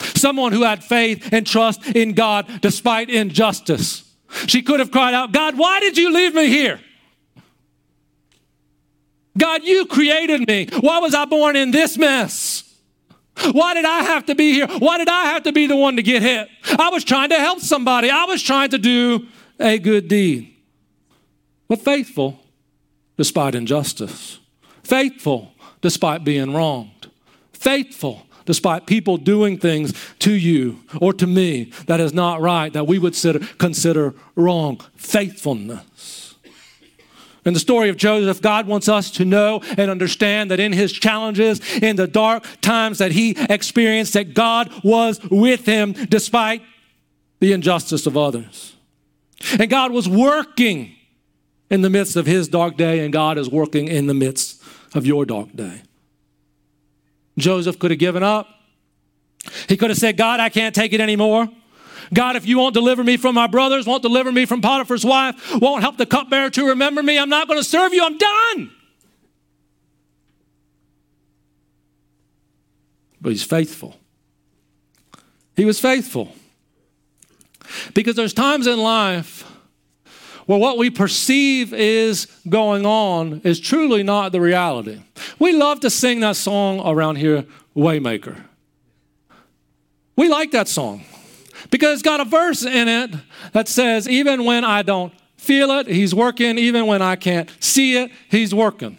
[0.00, 4.04] Someone who had faith and trust in God despite injustice.
[4.46, 6.80] She could have cried out, God, why did you leave me here?
[9.36, 10.68] God, you created me.
[10.80, 12.64] Why was I born in this mess?
[13.52, 14.66] Why did I have to be here?
[14.66, 16.48] Why did I have to be the one to get hit?
[16.78, 19.28] I was trying to help somebody, I was trying to do
[19.60, 20.54] a good deed.
[21.68, 22.40] But faithful
[23.16, 24.38] despite injustice,
[24.82, 27.10] faithful despite being wronged,
[27.52, 32.86] faithful despite people doing things to you or to me that is not right, that
[32.86, 33.14] we would
[33.58, 34.80] consider wrong.
[34.96, 36.34] Faithfulness.
[37.44, 40.94] In the story of Joseph, God wants us to know and understand that in his
[40.94, 46.62] challenges, in the dark times that he experienced, that God was with him despite
[47.40, 48.76] the injustice of others.
[49.58, 50.94] And God was working
[51.70, 54.62] in the midst of his dark day, and God is working in the midst
[54.94, 55.82] of your dark day.
[57.38, 58.48] Joseph could have given up.
[59.68, 61.48] He could have said, God, I can't take it anymore.
[62.12, 65.36] God, if you won't deliver me from my brothers, won't deliver me from Potiphar's wife,
[65.60, 68.04] won't help the cupbearer to remember me, I'm not going to serve you.
[68.04, 68.70] I'm done.
[73.20, 73.96] But he's faithful.
[75.56, 76.32] He was faithful.
[77.92, 79.44] Because there's times in life
[80.48, 84.98] where what we perceive is going on is truly not the reality.
[85.38, 87.44] We love to sing that song around here,
[87.76, 88.44] Waymaker.
[90.16, 91.04] We like that song
[91.70, 93.10] because it's got a verse in it
[93.52, 96.56] that says, even when I don't feel it, He's working.
[96.56, 98.96] Even when I can't see it, He's working.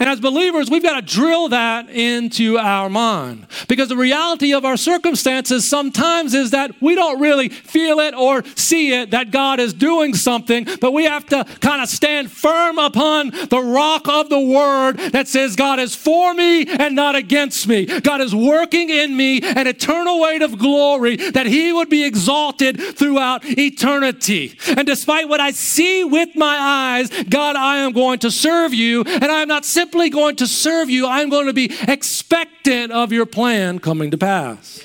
[0.00, 4.64] And as believers, we've got to drill that into our mind because the reality of
[4.64, 9.60] our circumstances sometimes is that we don't really feel it or see it that God
[9.60, 14.30] is doing something, but we have to kind of stand firm upon the rock of
[14.30, 17.84] the word that says God is for me and not against me.
[17.84, 22.80] God is working in me an eternal weight of glory that he would be exalted
[22.96, 24.56] throughout eternity.
[24.66, 29.02] And despite what I see with my eyes, God, I am going to serve you
[29.02, 32.92] and I am not simply simply going to serve you, I'm going to be expectant
[32.92, 34.84] of your plan coming to pass.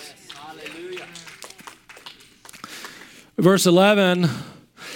[3.38, 4.28] Verse 11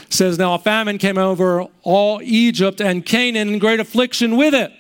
[0.10, 4.72] says, Now a famine came over all Egypt and Canaan in great affliction with it.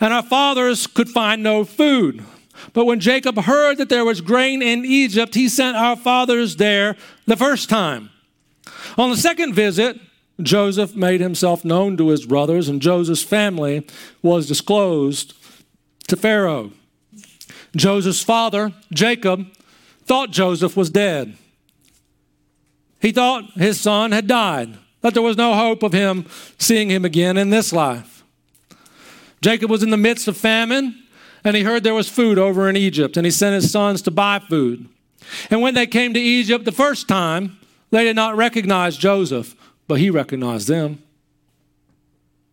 [0.00, 2.24] And our fathers could find no food.
[2.72, 6.96] But when Jacob heard that there was grain in Egypt, he sent our fathers there
[7.26, 8.10] the first time.
[8.98, 10.00] On the second visit,
[10.44, 13.86] Joseph made himself known to his brothers, and Joseph's family
[14.22, 15.34] was disclosed
[16.08, 16.72] to Pharaoh.
[17.76, 19.46] Joseph's father, Jacob,
[20.04, 21.36] thought Joseph was dead.
[23.00, 26.26] He thought his son had died, that there was no hope of him
[26.58, 28.22] seeing him again in this life.
[29.40, 31.02] Jacob was in the midst of famine,
[31.44, 34.10] and he heard there was food over in Egypt, and he sent his sons to
[34.10, 34.86] buy food.
[35.50, 37.58] And when they came to Egypt the first time,
[37.90, 39.56] they did not recognize Joseph,
[39.90, 41.02] but he recognized them.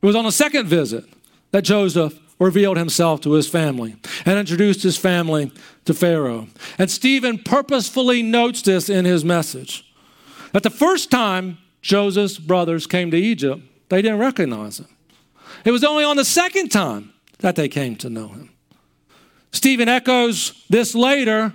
[0.01, 1.05] It was on the second visit
[1.51, 5.51] that Joseph revealed himself to his family and introduced his family
[5.85, 6.47] to Pharaoh.
[6.79, 9.93] And Stephen purposefully notes this in his message
[10.51, 14.87] that the first time Joseph's brothers came to Egypt, they didn't recognize him.
[15.63, 18.49] It was only on the second time that they came to know him.
[19.51, 21.53] Stephen echoes this later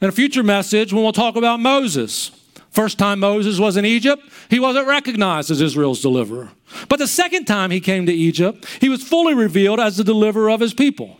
[0.00, 2.39] in a future message when we'll talk about Moses.
[2.70, 6.50] First time Moses was in Egypt, he wasn't recognized as Israel's deliverer.
[6.88, 10.50] But the second time he came to Egypt, he was fully revealed as the deliverer
[10.50, 11.18] of his people.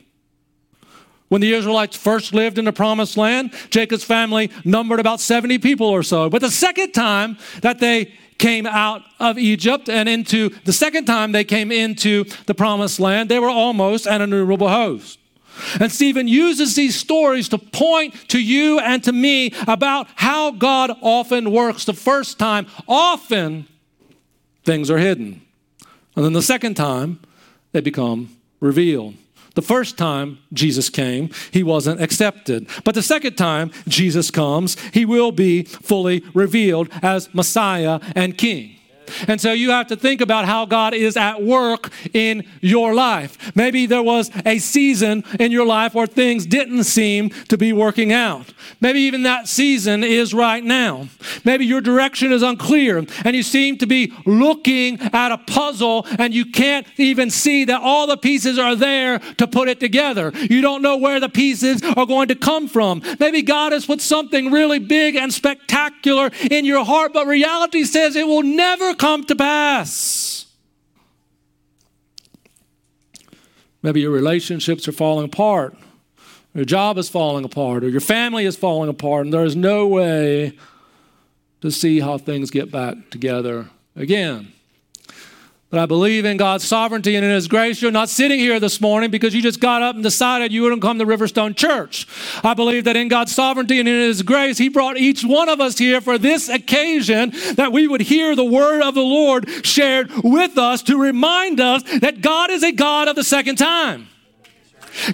[1.28, 5.86] When the Israelites first lived in the promised land, Jacob's family numbered about 70 people
[5.86, 6.28] or so.
[6.28, 11.30] But the second time that they came out of Egypt and into the second time
[11.30, 15.19] they came into the promised land, they were almost an innumerable host.
[15.78, 20.92] And Stephen uses these stories to point to you and to me about how God
[21.02, 21.84] often works.
[21.84, 23.66] The first time, often
[24.64, 25.42] things are hidden.
[26.16, 27.20] And then the second time,
[27.72, 29.14] they become revealed.
[29.54, 32.68] The first time Jesus came, he wasn't accepted.
[32.84, 38.79] But the second time Jesus comes, he will be fully revealed as Messiah and King.
[39.28, 43.54] And so you have to think about how God is at work in your life.
[43.56, 48.12] Maybe there was a season in your life where things didn't seem to be working
[48.12, 48.52] out.
[48.80, 51.08] Maybe even that season is right now.
[51.44, 56.34] Maybe your direction is unclear and you seem to be looking at a puzzle and
[56.34, 60.32] you can't even see that all the pieces are there to put it together.
[60.34, 63.02] You don't know where the pieces are going to come from.
[63.18, 68.16] Maybe God has put something really big and spectacular in your heart, but reality says
[68.16, 70.44] it will never come to pass.
[73.82, 75.74] Maybe your relationships are falling apart,
[76.52, 79.86] your job is falling apart, or your family is falling apart, and there is no
[79.86, 80.52] way
[81.62, 84.52] to see how things get back together again.
[85.70, 87.80] But I believe in God's sovereignty and in His grace.
[87.80, 90.82] You're not sitting here this morning because you just got up and decided you wouldn't
[90.82, 92.08] come to Riverstone Church.
[92.42, 95.60] I believe that in God's sovereignty and in His grace, He brought each one of
[95.60, 100.10] us here for this occasion that we would hear the word of the Lord shared
[100.24, 104.09] with us to remind us that God is a God of the second time.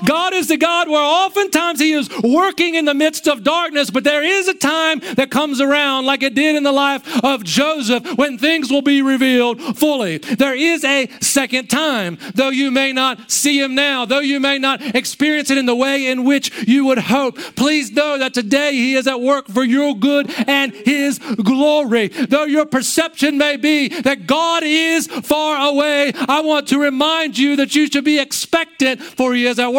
[0.04, 4.04] God is the God where oftentimes He is working in the midst of darkness, but
[4.04, 8.16] there is a time that comes around, like it did in the life of Joseph,
[8.16, 10.18] when things will be revealed fully.
[10.18, 14.58] There is a second time, though you may not see Him now, though you may
[14.58, 17.38] not experience it in the way in which you would hope.
[17.56, 22.08] Please know that today He is at work for your good and His glory.
[22.08, 27.56] Though your perception may be that God is far away, I want to remind you
[27.56, 29.75] that you should be expectant, for He is at work.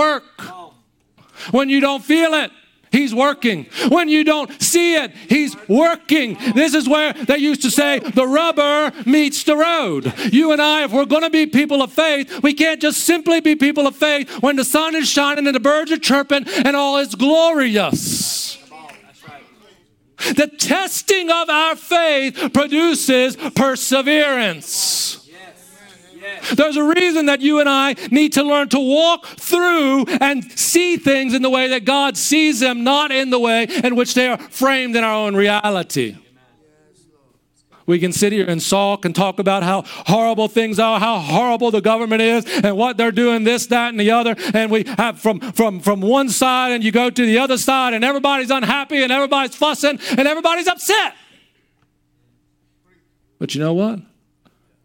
[1.52, 2.52] When you don't feel it,
[2.92, 3.66] He's working.
[3.90, 6.38] When you don't see it, He's working.
[6.56, 10.14] This is where they used to say the rubber meets the road.
[10.32, 13.42] You and I, if we're going to be people of faith, we can't just simply
[13.42, 16.76] be people of faith when the sun is shining and the birds are chirping and
[16.76, 18.58] all is glorious.
[20.18, 25.17] The testing of our faith produces perseverance.
[26.56, 30.98] There's a reason that you and I need to learn to walk through and see
[30.98, 34.28] things in the way that God sees them, not in the way in which they
[34.28, 36.18] are framed in our own reality.
[37.88, 41.72] We can sit here and sulk and talk about how horrible things are, how horrible
[41.72, 44.36] the government is, and what they're doing, this, that, and the other.
[44.54, 47.94] And we have from, from, from one side, and you go to the other side,
[47.94, 51.14] and everybody's unhappy, and everybody's fussing, and everybody's upset.
[53.40, 54.02] But you know what?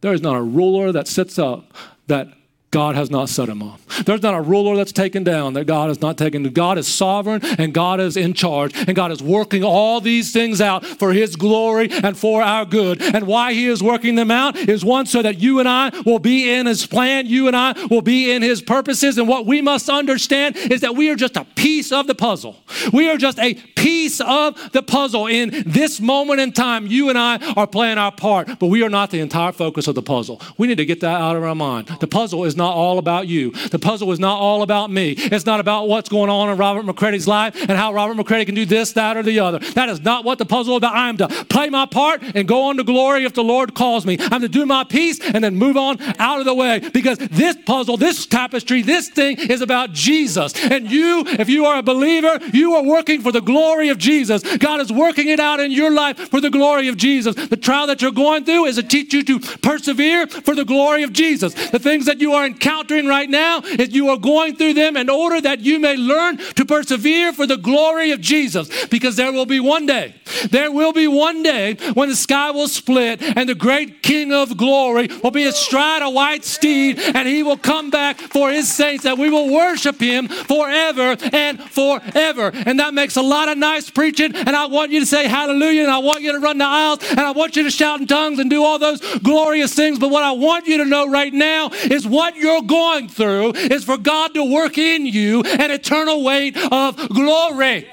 [0.02, 1.72] There is not a ruler that sits up
[2.08, 2.28] that
[2.72, 3.80] God has not set him up.
[4.06, 6.42] There's not a ruler that's taken down that God has not taken.
[6.44, 10.58] God is sovereign and God is in charge and God is working all these things
[10.62, 13.02] out for his glory and for our good.
[13.02, 16.18] And why he is working them out is one so that you and I will
[16.18, 19.18] be in his plan, you and I will be in his purposes.
[19.18, 22.56] And what we must understand is that we are just a piece of the puzzle.
[22.90, 25.26] We are just a piece of the puzzle.
[25.26, 28.88] In this moment in time, you and I are playing our part, but we are
[28.88, 30.40] not the entire focus of the puzzle.
[30.56, 31.88] We need to get that out of our mind.
[32.00, 33.50] The puzzle is not not all about you.
[33.50, 35.12] The puzzle is not all about me.
[35.12, 38.54] It's not about what's going on in Robert McCready's life and how Robert McCready can
[38.54, 39.58] do this, that, or the other.
[39.58, 40.94] That is not what the puzzle is about.
[40.94, 44.06] I am to play my part and go on to glory if the Lord calls
[44.06, 44.16] me.
[44.20, 47.56] I'm to do my piece and then move on out of the way because this
[47.66, 50.54] puzzle, this tapestry, this thing is about Jesus.
[50.70, 54.42] And you, if you are a believer, you are working for the glory of Jesus.
[54.58, 57.34] God is working it out in your life for the glory of Jesus.
[57.34, 61.02] The trial that you're going through is to teach you to persevere for the glory
[61.02, 61.54] of Jesus.
[61.70, 65.08] The things that you are encountering right now is you are going through them in
[65.08, 68.86] order that you may learn to persevere for the glory of Jesus.
[68.86, 70.14] Because there will be one day,
[70.50, 74.56] there will be one day when the sky will split and the great King of
[74.56, 79.04] glory will be astride a white steed and he will come back for his saints
[79.04, 82.50] that we will worship him forever and forever.
[82.54, 84.34] And that makes a lot of nice preaching.
[84.34, 86.98] And I want you to say hallelujah and I want you to run the aisles
[87.10, 89.98] and I want you to shout in tongues and do all those glorious things.
[89.98, 93.84] But what I want you to know right now is what you're going through is
[93.84, 97.88] for God to work in you an eternal weight of glory.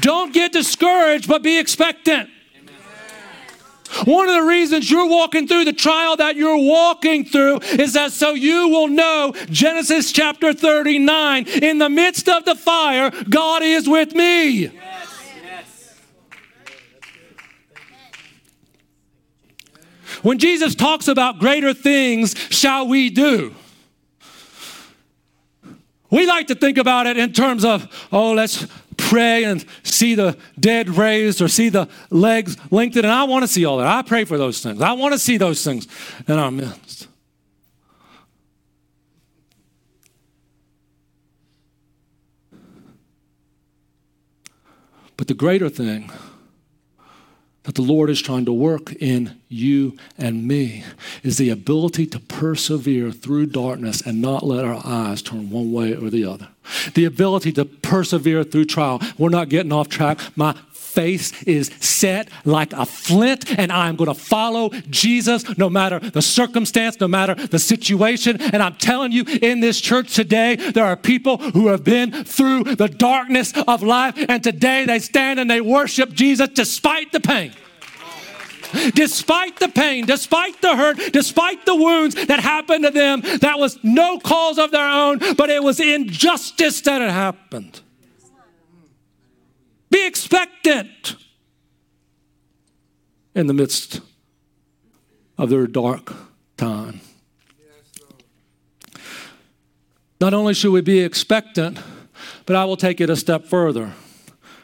[0.00, 2.30] Don't get discouraged, but be expectant.
[4.04, 8.12] One of the reasons you're walking through the trial that you're walking through is that
[8.12, 13.88] so you will know Genesis chapter 39 in the midst of the fire, God is
[13.88, 14.70] with me.
[20.22, 23.54] When Jesus talks about greater things shall we do,
[26.10, 28.66] we like to think about it in terms of, oh, let's
[29.12, 33.04] pray and see the dead raised or see the legs lengthened.
[33.04, 33.86] And I want to see all that.
[33.86, 34.80] I pray for those things.
[34.80, 35.86] I want to see those things
[36.26, 37.08] in our midst.
[45.18, 46.10] But the greater thing
[47.64, 50.84] that the Lord is trying to work in you and me
[51.22, 55.94] is the ability to persevere through darkness and not let our eyes turn one way
[55.94, 56.48] or the other.
[56.94, 59.00] The ability to persevere through trial.
[59.18, 60.18] We're not getting off track.
[60.36, 60.56] My
[60.92, 66.22] face is set like a flint, and I'm going to follow Jesus no matter the
[66.22, 68.40] circumstance, no matter the situation.
[68.40, 72.64] And I'm telling you, in this church today, there are people who have been through
[72.64, 77.52] the darkness of life, and today they stand and they worship Jesus despite the pain
[78.94, 83.78] despite the pain, despite the hurt, despite the wounds that happened to them, that was
[83.82, 87.82] no cause of their own, but it was injustice that had happened.
[89.92, 91.16] Be expectant
[93.34, 94.00] in the midst
[95.36, 96.14] of their dark
[96.56, 97.02] time.
[100.18, 101.78] Not only should we be expectant,
[102.46, 103.92] but I will take it a step further.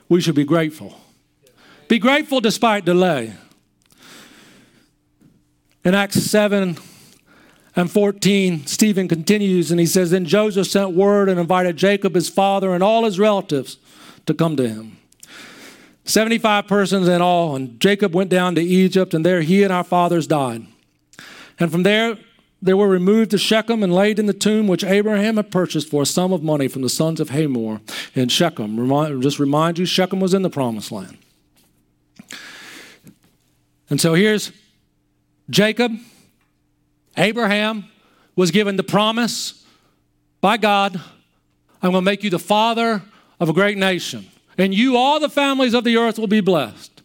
[0.08, 0.98] We should be grateful.
[1.88, 3.34] Be grateful despite delay.
[5.84, 6.78] In Acts 7
[7.76, 12.30] and 14, Stephen continues and he says, Then Joseph sent word and invited Jacob, his
[12.30, 13.76] father, and all his relatives
[14.24, 14.97] to come to him.
[16.08, 17.54] 75 persons in all.
[17.54, 20.66] And Jacob went down to Egypt, and there he and our fathers died.
[21.60, 22.16] And from there,
[22.60, 26.02] they were removed to Shechem and laid in the tomb which Abraham had purchased for
[26.02, 27.80] a sum of money from the sons of Hamor
[28.14, 28.80] in Shechem.
[28.80, 31.18] Remind, just remind you, Shechem was in the promised land.
[33.90, 34.50] And so here's
[35.48, 35.92] Jacob.
[37.16, 37.84] Abraham
[38.34, 39.64] was given the promise
[40.40, 41.00] by God
[41.80, 43.02] I'm going to make you the father
[43.38, 44.26] of a great nation
[44.58, 47.02] and you, all the families of the earth, will be blessed.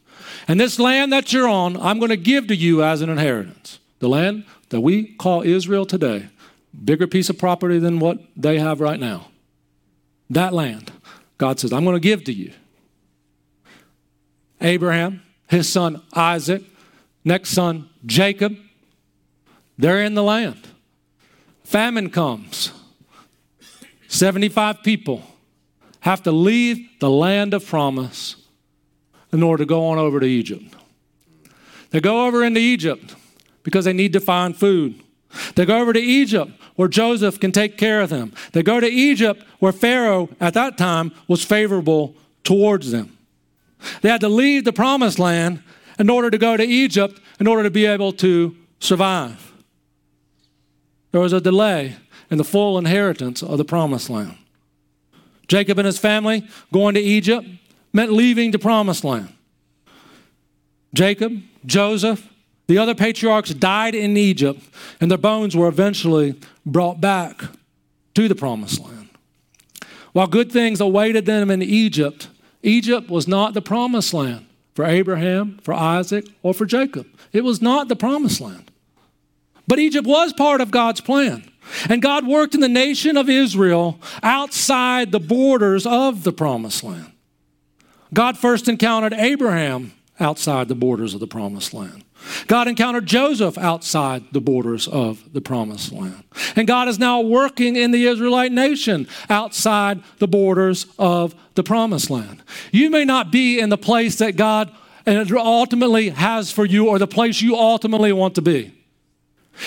[0.47, 3.79] And this land that you're on, I'm going to give to you as an inheritance.
[3.99, 6.27] The land that we call Israel today,
[6.83, 9.27] bigger piece of property than what they have right now.
[10.29, 10.91] That land,
[11.37, 12.51] God says, I'm going to give to you.
[14.59, 16.63] Abraham, his son Isaac,
[17.23, 18.57] next son Jacob,
[19.77, 20.67] they're in the land.
[21.63, 22.71] Famine comes.
[24.07, 25.23] 75 people
[26.03, 28.35] have to leave the land of promise
[29.31, 30.75] in order to go on over to Egypt.
[31.91, 33.15] They go over into Egypt
[33.63, 35.01] because they need to find food.
[35.55, 38.33] They go over to Egypt where Joseph can take care of them.
[38.51, 43.17] They go to Egypt where Pharaoh at that time was favorable towards them.
[44.01, 45.63] They had to leave the promised land
[45.97, 49.53] in order to go to Egypt in order to be able to survive.
[51.11, 51.95] There was a delay
[52.29, 54.37] in the full inheritance of the promised land.
[55.47, 57.47] Jacob and his family going to Egypt
[57.91, 59.31] meant leaving the promised land.
[60.93, 62.27] Jacob, Joseph,
[62.67, 64.61] the other patriarchs died in Egypt,
[65.01, 67.43] and their bones were eventually brought back
[68.15, 69.09] to the promised land.
[70.13, 72.29] While good things awaited them in Egypt,
[72.61, 77.07] Egypt was not the promised land for Abraham, for Isaac, or for Jacob.
[77.31, 78.71] It was not the promised land.
[79.67, 81.49] But Egypt was part of God's plan.
[81.89, 87.11] And God worked in the nation of Israel outside the borders of the promised land.
[88.13, 92.03] God first encountered Abraham outside the borders of the promised land.
[92.47, 96.23] God encountered Joseph outside the borders of the promised land.
[96.55, 102.09] And God is now working in the Israelite nation outside the borders of the promised
[102.09, 102.41] land.
[102.71, 104.71] You may not be in the place that God
[105.05, 108.73] ultimately has for you or the place you ultimately want to be.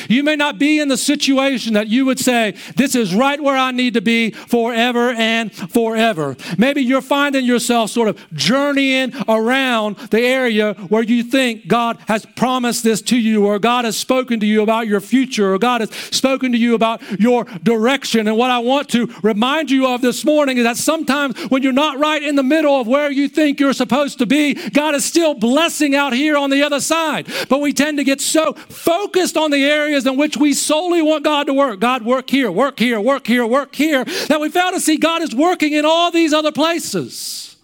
[0.09, 3.57] You may not be in the situation that you would say, This is right where
[3.57, 6.37] I need to be forever and forever.
[6.59, 12.26] Maybe you're finding yourself sort of journeying around the area where you think God has
[12.37, 15.80] promised this to you, or God has spoken to you about your future, or God
[15.82, 18.26] has spoken to you about your direction.
[18.26, 21.72] And what I want to remind you of this morning is that sometimes when you're
[21.72, 25.05] not right in the middle of where you think you're supposed to be, God is
[25.05, 27.28] still blessing out here on the other side.
[27.49, 31.03] But we tend to get so focused on the area areas in which we solely
[31.03, 31.81] want God to work.
[31.81, 34.05] God, work here, work here, work here, work here.
[34.29, 37.57] That we fail to see God is working in all these other places.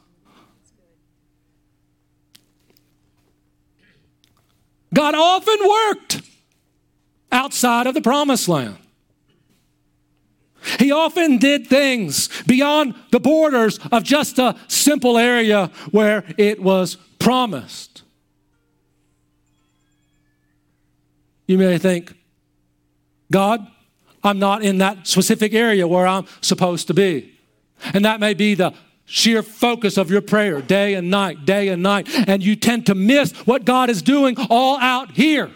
[4.95, 6.23] God often worked
[7.31, 8.77] outside of the promised land.
[10.79, 16.97] He often did things beyond the borders of just a simple area where it was
[17.19, 17.92] promised.
[21.47, 22.15] You may think,
[23.31, 23.67] God,
[24.23, 27.39] I'm not in that specific area where I'm supposed to be.
[27.93, 28.75] And that may be the
[29.05, 32.09] sheer focus of your prayer day and night, day and night.
[32.29, 35.51] And you tend to miss what God is doing all out here.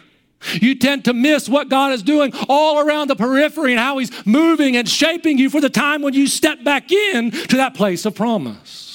[0.54, 4.26] You tend to miss what God is doing all around the periphery and how He's
[4.26, 8.04] moving and shaping you for the time when you step back in to that place
[8.04, 8.85] of promise.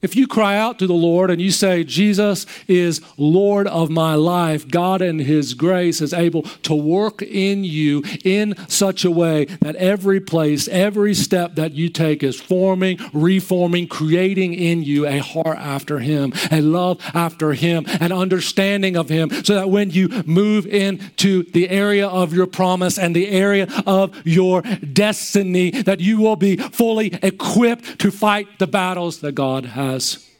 [0.00, 4.14] If you cry out to the Lord and you say, Jesus is Lord of my
[4.14, 9.46] life, God in His grace is able to work in you in such a way
[9.60, 15.18] that every place, every step that you take is forming, reforming, creating in you a
[15.18, 20.22] heart after Him, a love after Him, an understanding of Him, so that when you
[20.26, 26.20] move into the area of your promise and the area of your destiny, that you
[26.20, 29.87] will be fully equipped to fight the battles that God has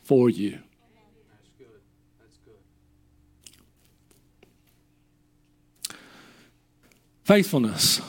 [0.05, 0.59] for you.
[7.25, 8.01] Faithfulness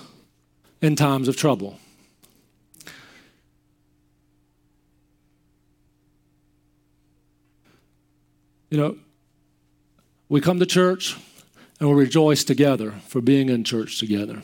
[0.82, 1.78] in times of trouble.
[8.70, 8.98] You know,
[10.30, 11.18] we come to church
[11.80, 14.44] and we rejoice together for being in church together.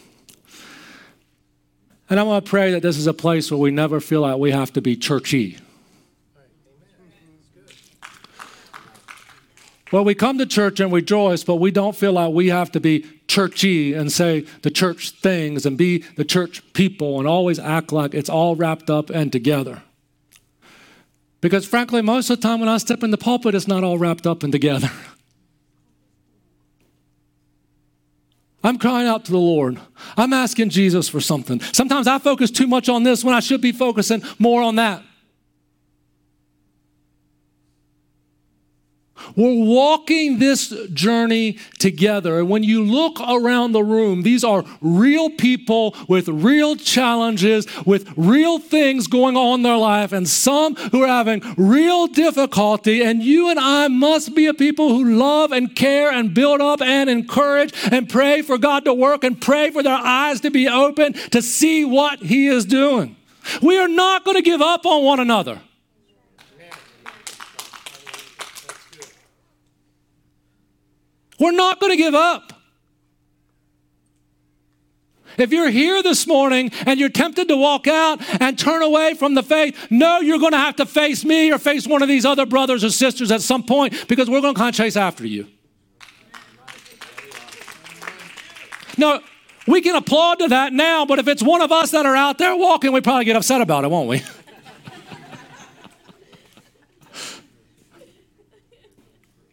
[2.10, 4.38] And I want to pray that this is a place where we never feel like
[4.38, 5.58] we have to be churchy.
[9.92, 12.72] Well, we come to church and we rejoice, but we don't feel like we have
[12.72, 17.60] to be churchy and say the church things and be the church people and always
[17.60, 19.84] act like it's all wrapped up and together.
[21.40, 24.00] Because frankly, most of the time when I step in the pulpit, it's not all
[24.00, 24.90] wrapped up and together.
[28.64, 29.80] I'm crying out to the Lord.
[30.18, 31.62] I'm asking Jesus for something.
[31.72, 35.04] Sometimes I focus too much on this when I should be focusing more on that.
[39.36, 42.40] We're walking this journey together.
[42.40, 48.12] And when you look around the room, these are real people with real challenges, with
[48.16, 53.02] real things going on in their life, and some who are having real difficulty.
[53.02, 56.82] And you and I must be a people who love and care and build up
[56.82, 60.68] and encourage and pray for God to work and pray for their eyes to be
[60.68, 63.16] open to see what He is doing.
[63.62, 65.62] We are not going to give up on one another.
[71.40, 72.54] We're not going to give up.
[75.38, 79.34] If you're here this morning and you're tempted to walk out and turn away from
[79.34, 82.24] the faith, no, you're going to have to face me or face one of these
[82.26, 85.28] other brothers or sisters at some point because we're going to kind of chase after
[85.28, 85.48] you.
[88.98, 89.20] No,
[89.68, 92.38] we can applaud to that now, but if it's one of us that are out
[92.38, 94.24] there walking, we probably get upset about it, won't we?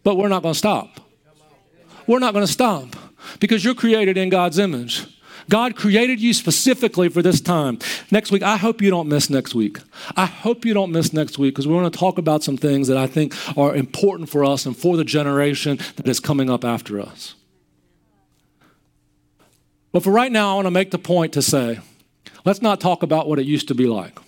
[0.04, 1.00] but we're not going to stop.
[2.12, 2.94] We're not going to stop
[3.40, 5.06] because you're created in God's image.
[5.48, 7.78] God created you specifically for this time.
[8.10, 9.78] Next week, I hope you don't miss next week.
[10.14, 12.86] I hope you don't miss next week because we're going to talk about some things
[12.88, 16.66] that I think are important for us and for the generation that is coming up
[16.66, 17.34] after us.
[19.90, 21.80] But for right now, I want to make the point to say
[22.44, 24.18] let's not talk about what it used to be like.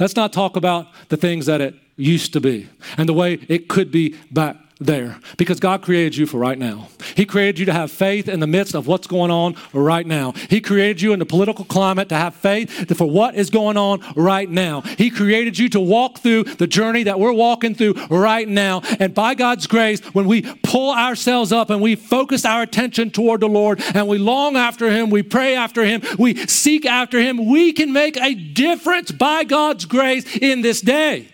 [0.00, 3.68] Let's not talk about the things that it used to be and the way it
[3.68, 6.88] could be back there because God created you for right now.
[7.14, 10.32] He created you to have faith in the midst of what's going on right now.
[10.50, 14.04] He created you in the political climate to have faith for what is going on
[14.14, 14.82] right now.
[14.82, 18.82] He created you to walk through the journey that we're walking through right now.
[19.00, 23.40] And by God's grace, when we pull ourselves up and we focus our attention toward
[23.40, 27.46] the Lord and we long after Him, we pray after Him, we seek after Him,
[27.46, 31.28] we can make a difference by God's grace in this day.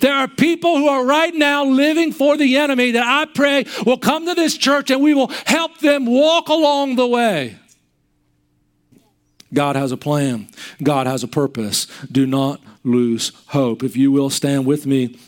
[0.00, 3.98] There are people who are right now living for the enemy that I pray will
[3.98, 7.56] come to this church and we will help them walk along the way.
[9.52, 10.48] God has a plan,
[10.82, 11.86] God has a purpose.
[12.10, 13.82] Do not lose hope.
[13.82, 15.18] If you will stand with me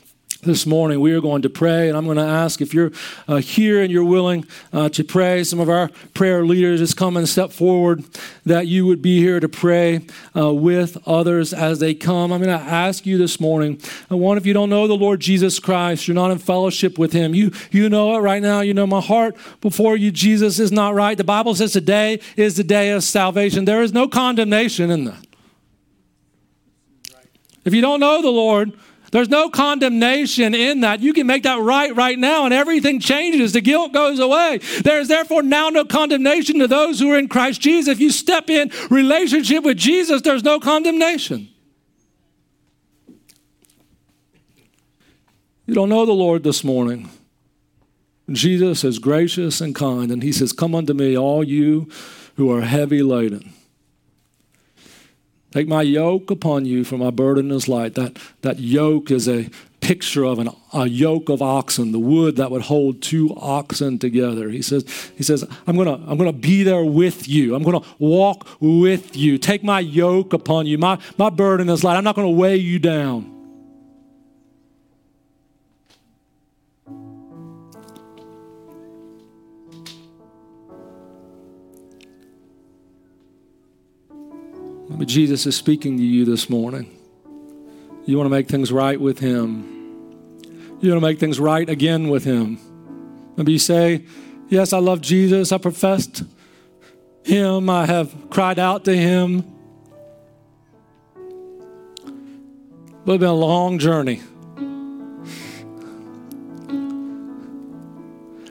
[0.42, 2.90] this morning we are going to pray and i'm going to ask if you're
[3.28, 5.44] uh, here and you're willing uh, to pray.
[5.44, 8.04] Some of our prayer leaders just come and step forward
[8.46, 10.00] that you would be here to pray
[10.36, 12.32] uh, with others as they come.
[12.32, 13.80] I'm going to ask you this morning
[14.10, 17.12] uh, one if you don't know the lord jesus christ you're not in fellowship with
[17.12, 20.72] him you you know it right now you know my heart before you jesus is
[20.72, 21.16] not right.
[21.16, 23.64] The bible says today is the day of salvation.
[23.64, 25.26] There is no condemnation in that.
[27.64, 28.72] If you don't know the lord
[29.10, 31.00] there's no condemnation in that.
[31.00, 33.52] You can make that right right now, and everything changes.
[33.52, 34.58] The guilt goes away.
[34.82, 37.92] There is therefore now no condemnation to those who are in Christ Jesus.
[37.92, 41.48] If you step in relationship with Jesus, there's no condemnation.
[45.66, 47.10] You don't know the Lord this morning.
[48.30, 51.88] Jesus is gracious and kind, and He says, Come unto me, all you
[52.36, 53.52] who are heavy laden
[55.52, 57.94] Take my yoke upon you, for my burden is light.
[57.94, 62.50] That, that yoke is a picture of an, a yoke of oxen, the wood that
[62.50, 64.50] would hold two oxen together.
[64.50, 64.84] He says,
[65.16, 67.54] he says I'm going to I'm gonna be there with you.
[67.54, 69.38] I'm going to walk with you.
[69.38, 70.78] Take my yoke upon you.
[70.78, 71.96] My, my burden is light.
[71.96, 73.39] I'm not going to weigh you down.
[84.98, 86.96] But Jesus is speaking to you this morning.
[88.06, 89.78] You want to make things right with Him.
[90.80, 92.58] You want to make things right again with Him.
[93.36, 94.04] Maybe you say,
[94.48, 95.52] Yes, I love Jesus.
[95.52, 96.24] I professed
[97.22, 97.70] Him.
[97.70, 99.44] I have cried out to Him.
[103.04, 104.20] But it's been a long journey.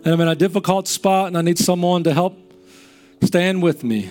[0.05, 2.37] And I'm in a difficult spot, and I need someone to help
[3.21, 4.09] stand with me.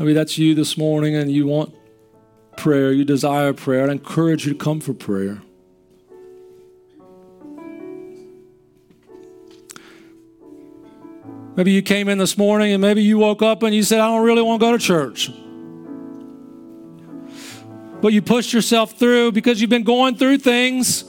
[0.00, 1.74] Maybe that's you this morning and you want
[2.56, 3.86] prayer, you desire prayer.
[3.86, 5.42] I encourage you to come for prayer.
[11.54, 14.06] Maybe you came in this morning and maybe you woke up and you said, I
[14.06, 15.30] don't really want to go to church.
[18.00, 21.04] But you pushed yourself through because you've been going through things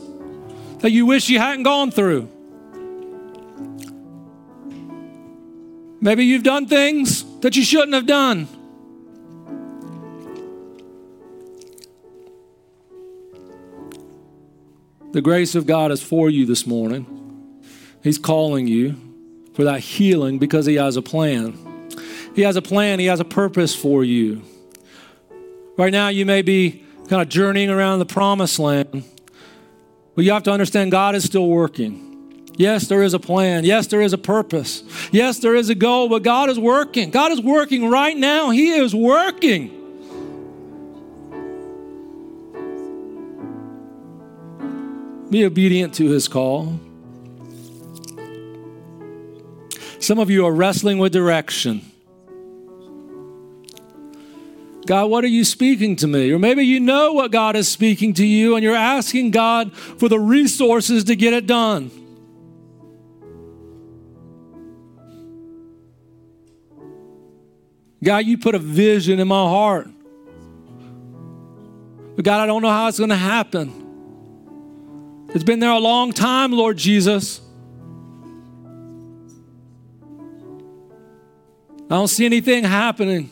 [0.80, 2.28] that you wish you hadn't gone through.
[6.02, 8.50] Maybe you've done things that you shouldn't have done.
[15.12, 17.06] The grace of God is for you this morning.
[18.02, 18.96] He's calling you
[19.54, 21.90] for that healing because He has a plan.
[22.34, 24.42] He has a plan, He has a purpose for you.
[25.78, 29.04] Right now, you may be kind of journeying around the promised land,
[30.16, 32.08] but you have to understand God is still working.
[32.56, 33.66] Yes, there is a plan.
[33.66, 34.84] Yes, there is a purpose.
[35.12, 37.10] Yes, there is a goal, but God is working.
[37.10, 38.50] God is working right now.
[38.52, 39.81] He is working.
[45.32, 46.78] Be obedient to his call.
[50.00, 51.86] Some of you are wrestling with direction.
[54.86, 56.32] God, what are you speaking to me?
[56.34, 60.10] Or maybe you know what God is speaking to you and you're asking God for
[60.10, 61.92] the resources to get it done.
[68.04, 69.88] God, you put a vision in my heart.
[72.18, 73.81] But God, I don't know how it's going to happen.
[75.34, 77.40] It's been there a long time, Lord Jesus.
[81.90, 83.30] I don't see anything happening.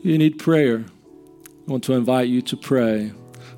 [0.00, 0.86] You need prayer.
[1.66, 3.12] I want to invite you to pray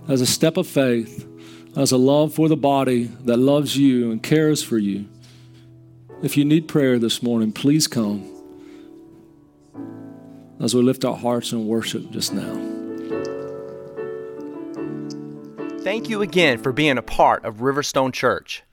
[0.08, 1.28] as a step of faith,
[1.76, 5.06] as a love for the body that loves you and cares for you.
[6.22, 8.28] If you need prayer this morning, please come
[10.60, 12.69] as we lift our hearts in worship just now.
[15.82, 18.64] Thank you again for being a part of Riverstone Church.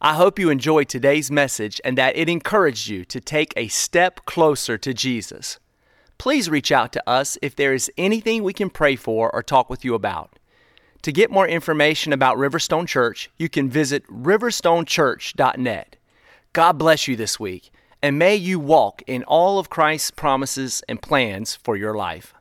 [0.00, 4.24] I hope you enjoyed today's message and that it encouraged you to take a step
[4.24, 5.60] closer to Jesus.
[6.18, 9.70] please reach out to us if there is anything we can pray for or talk
[9.70, 10.38] with you about.
[11.02, 15.96] To get more information about Riverstone Church, you can visit riverstonechurch.net.
[16.52, 17.70] God bless you this week,
[18.02, 22.34] and may you walk in all of Christ's promises and plans for your life.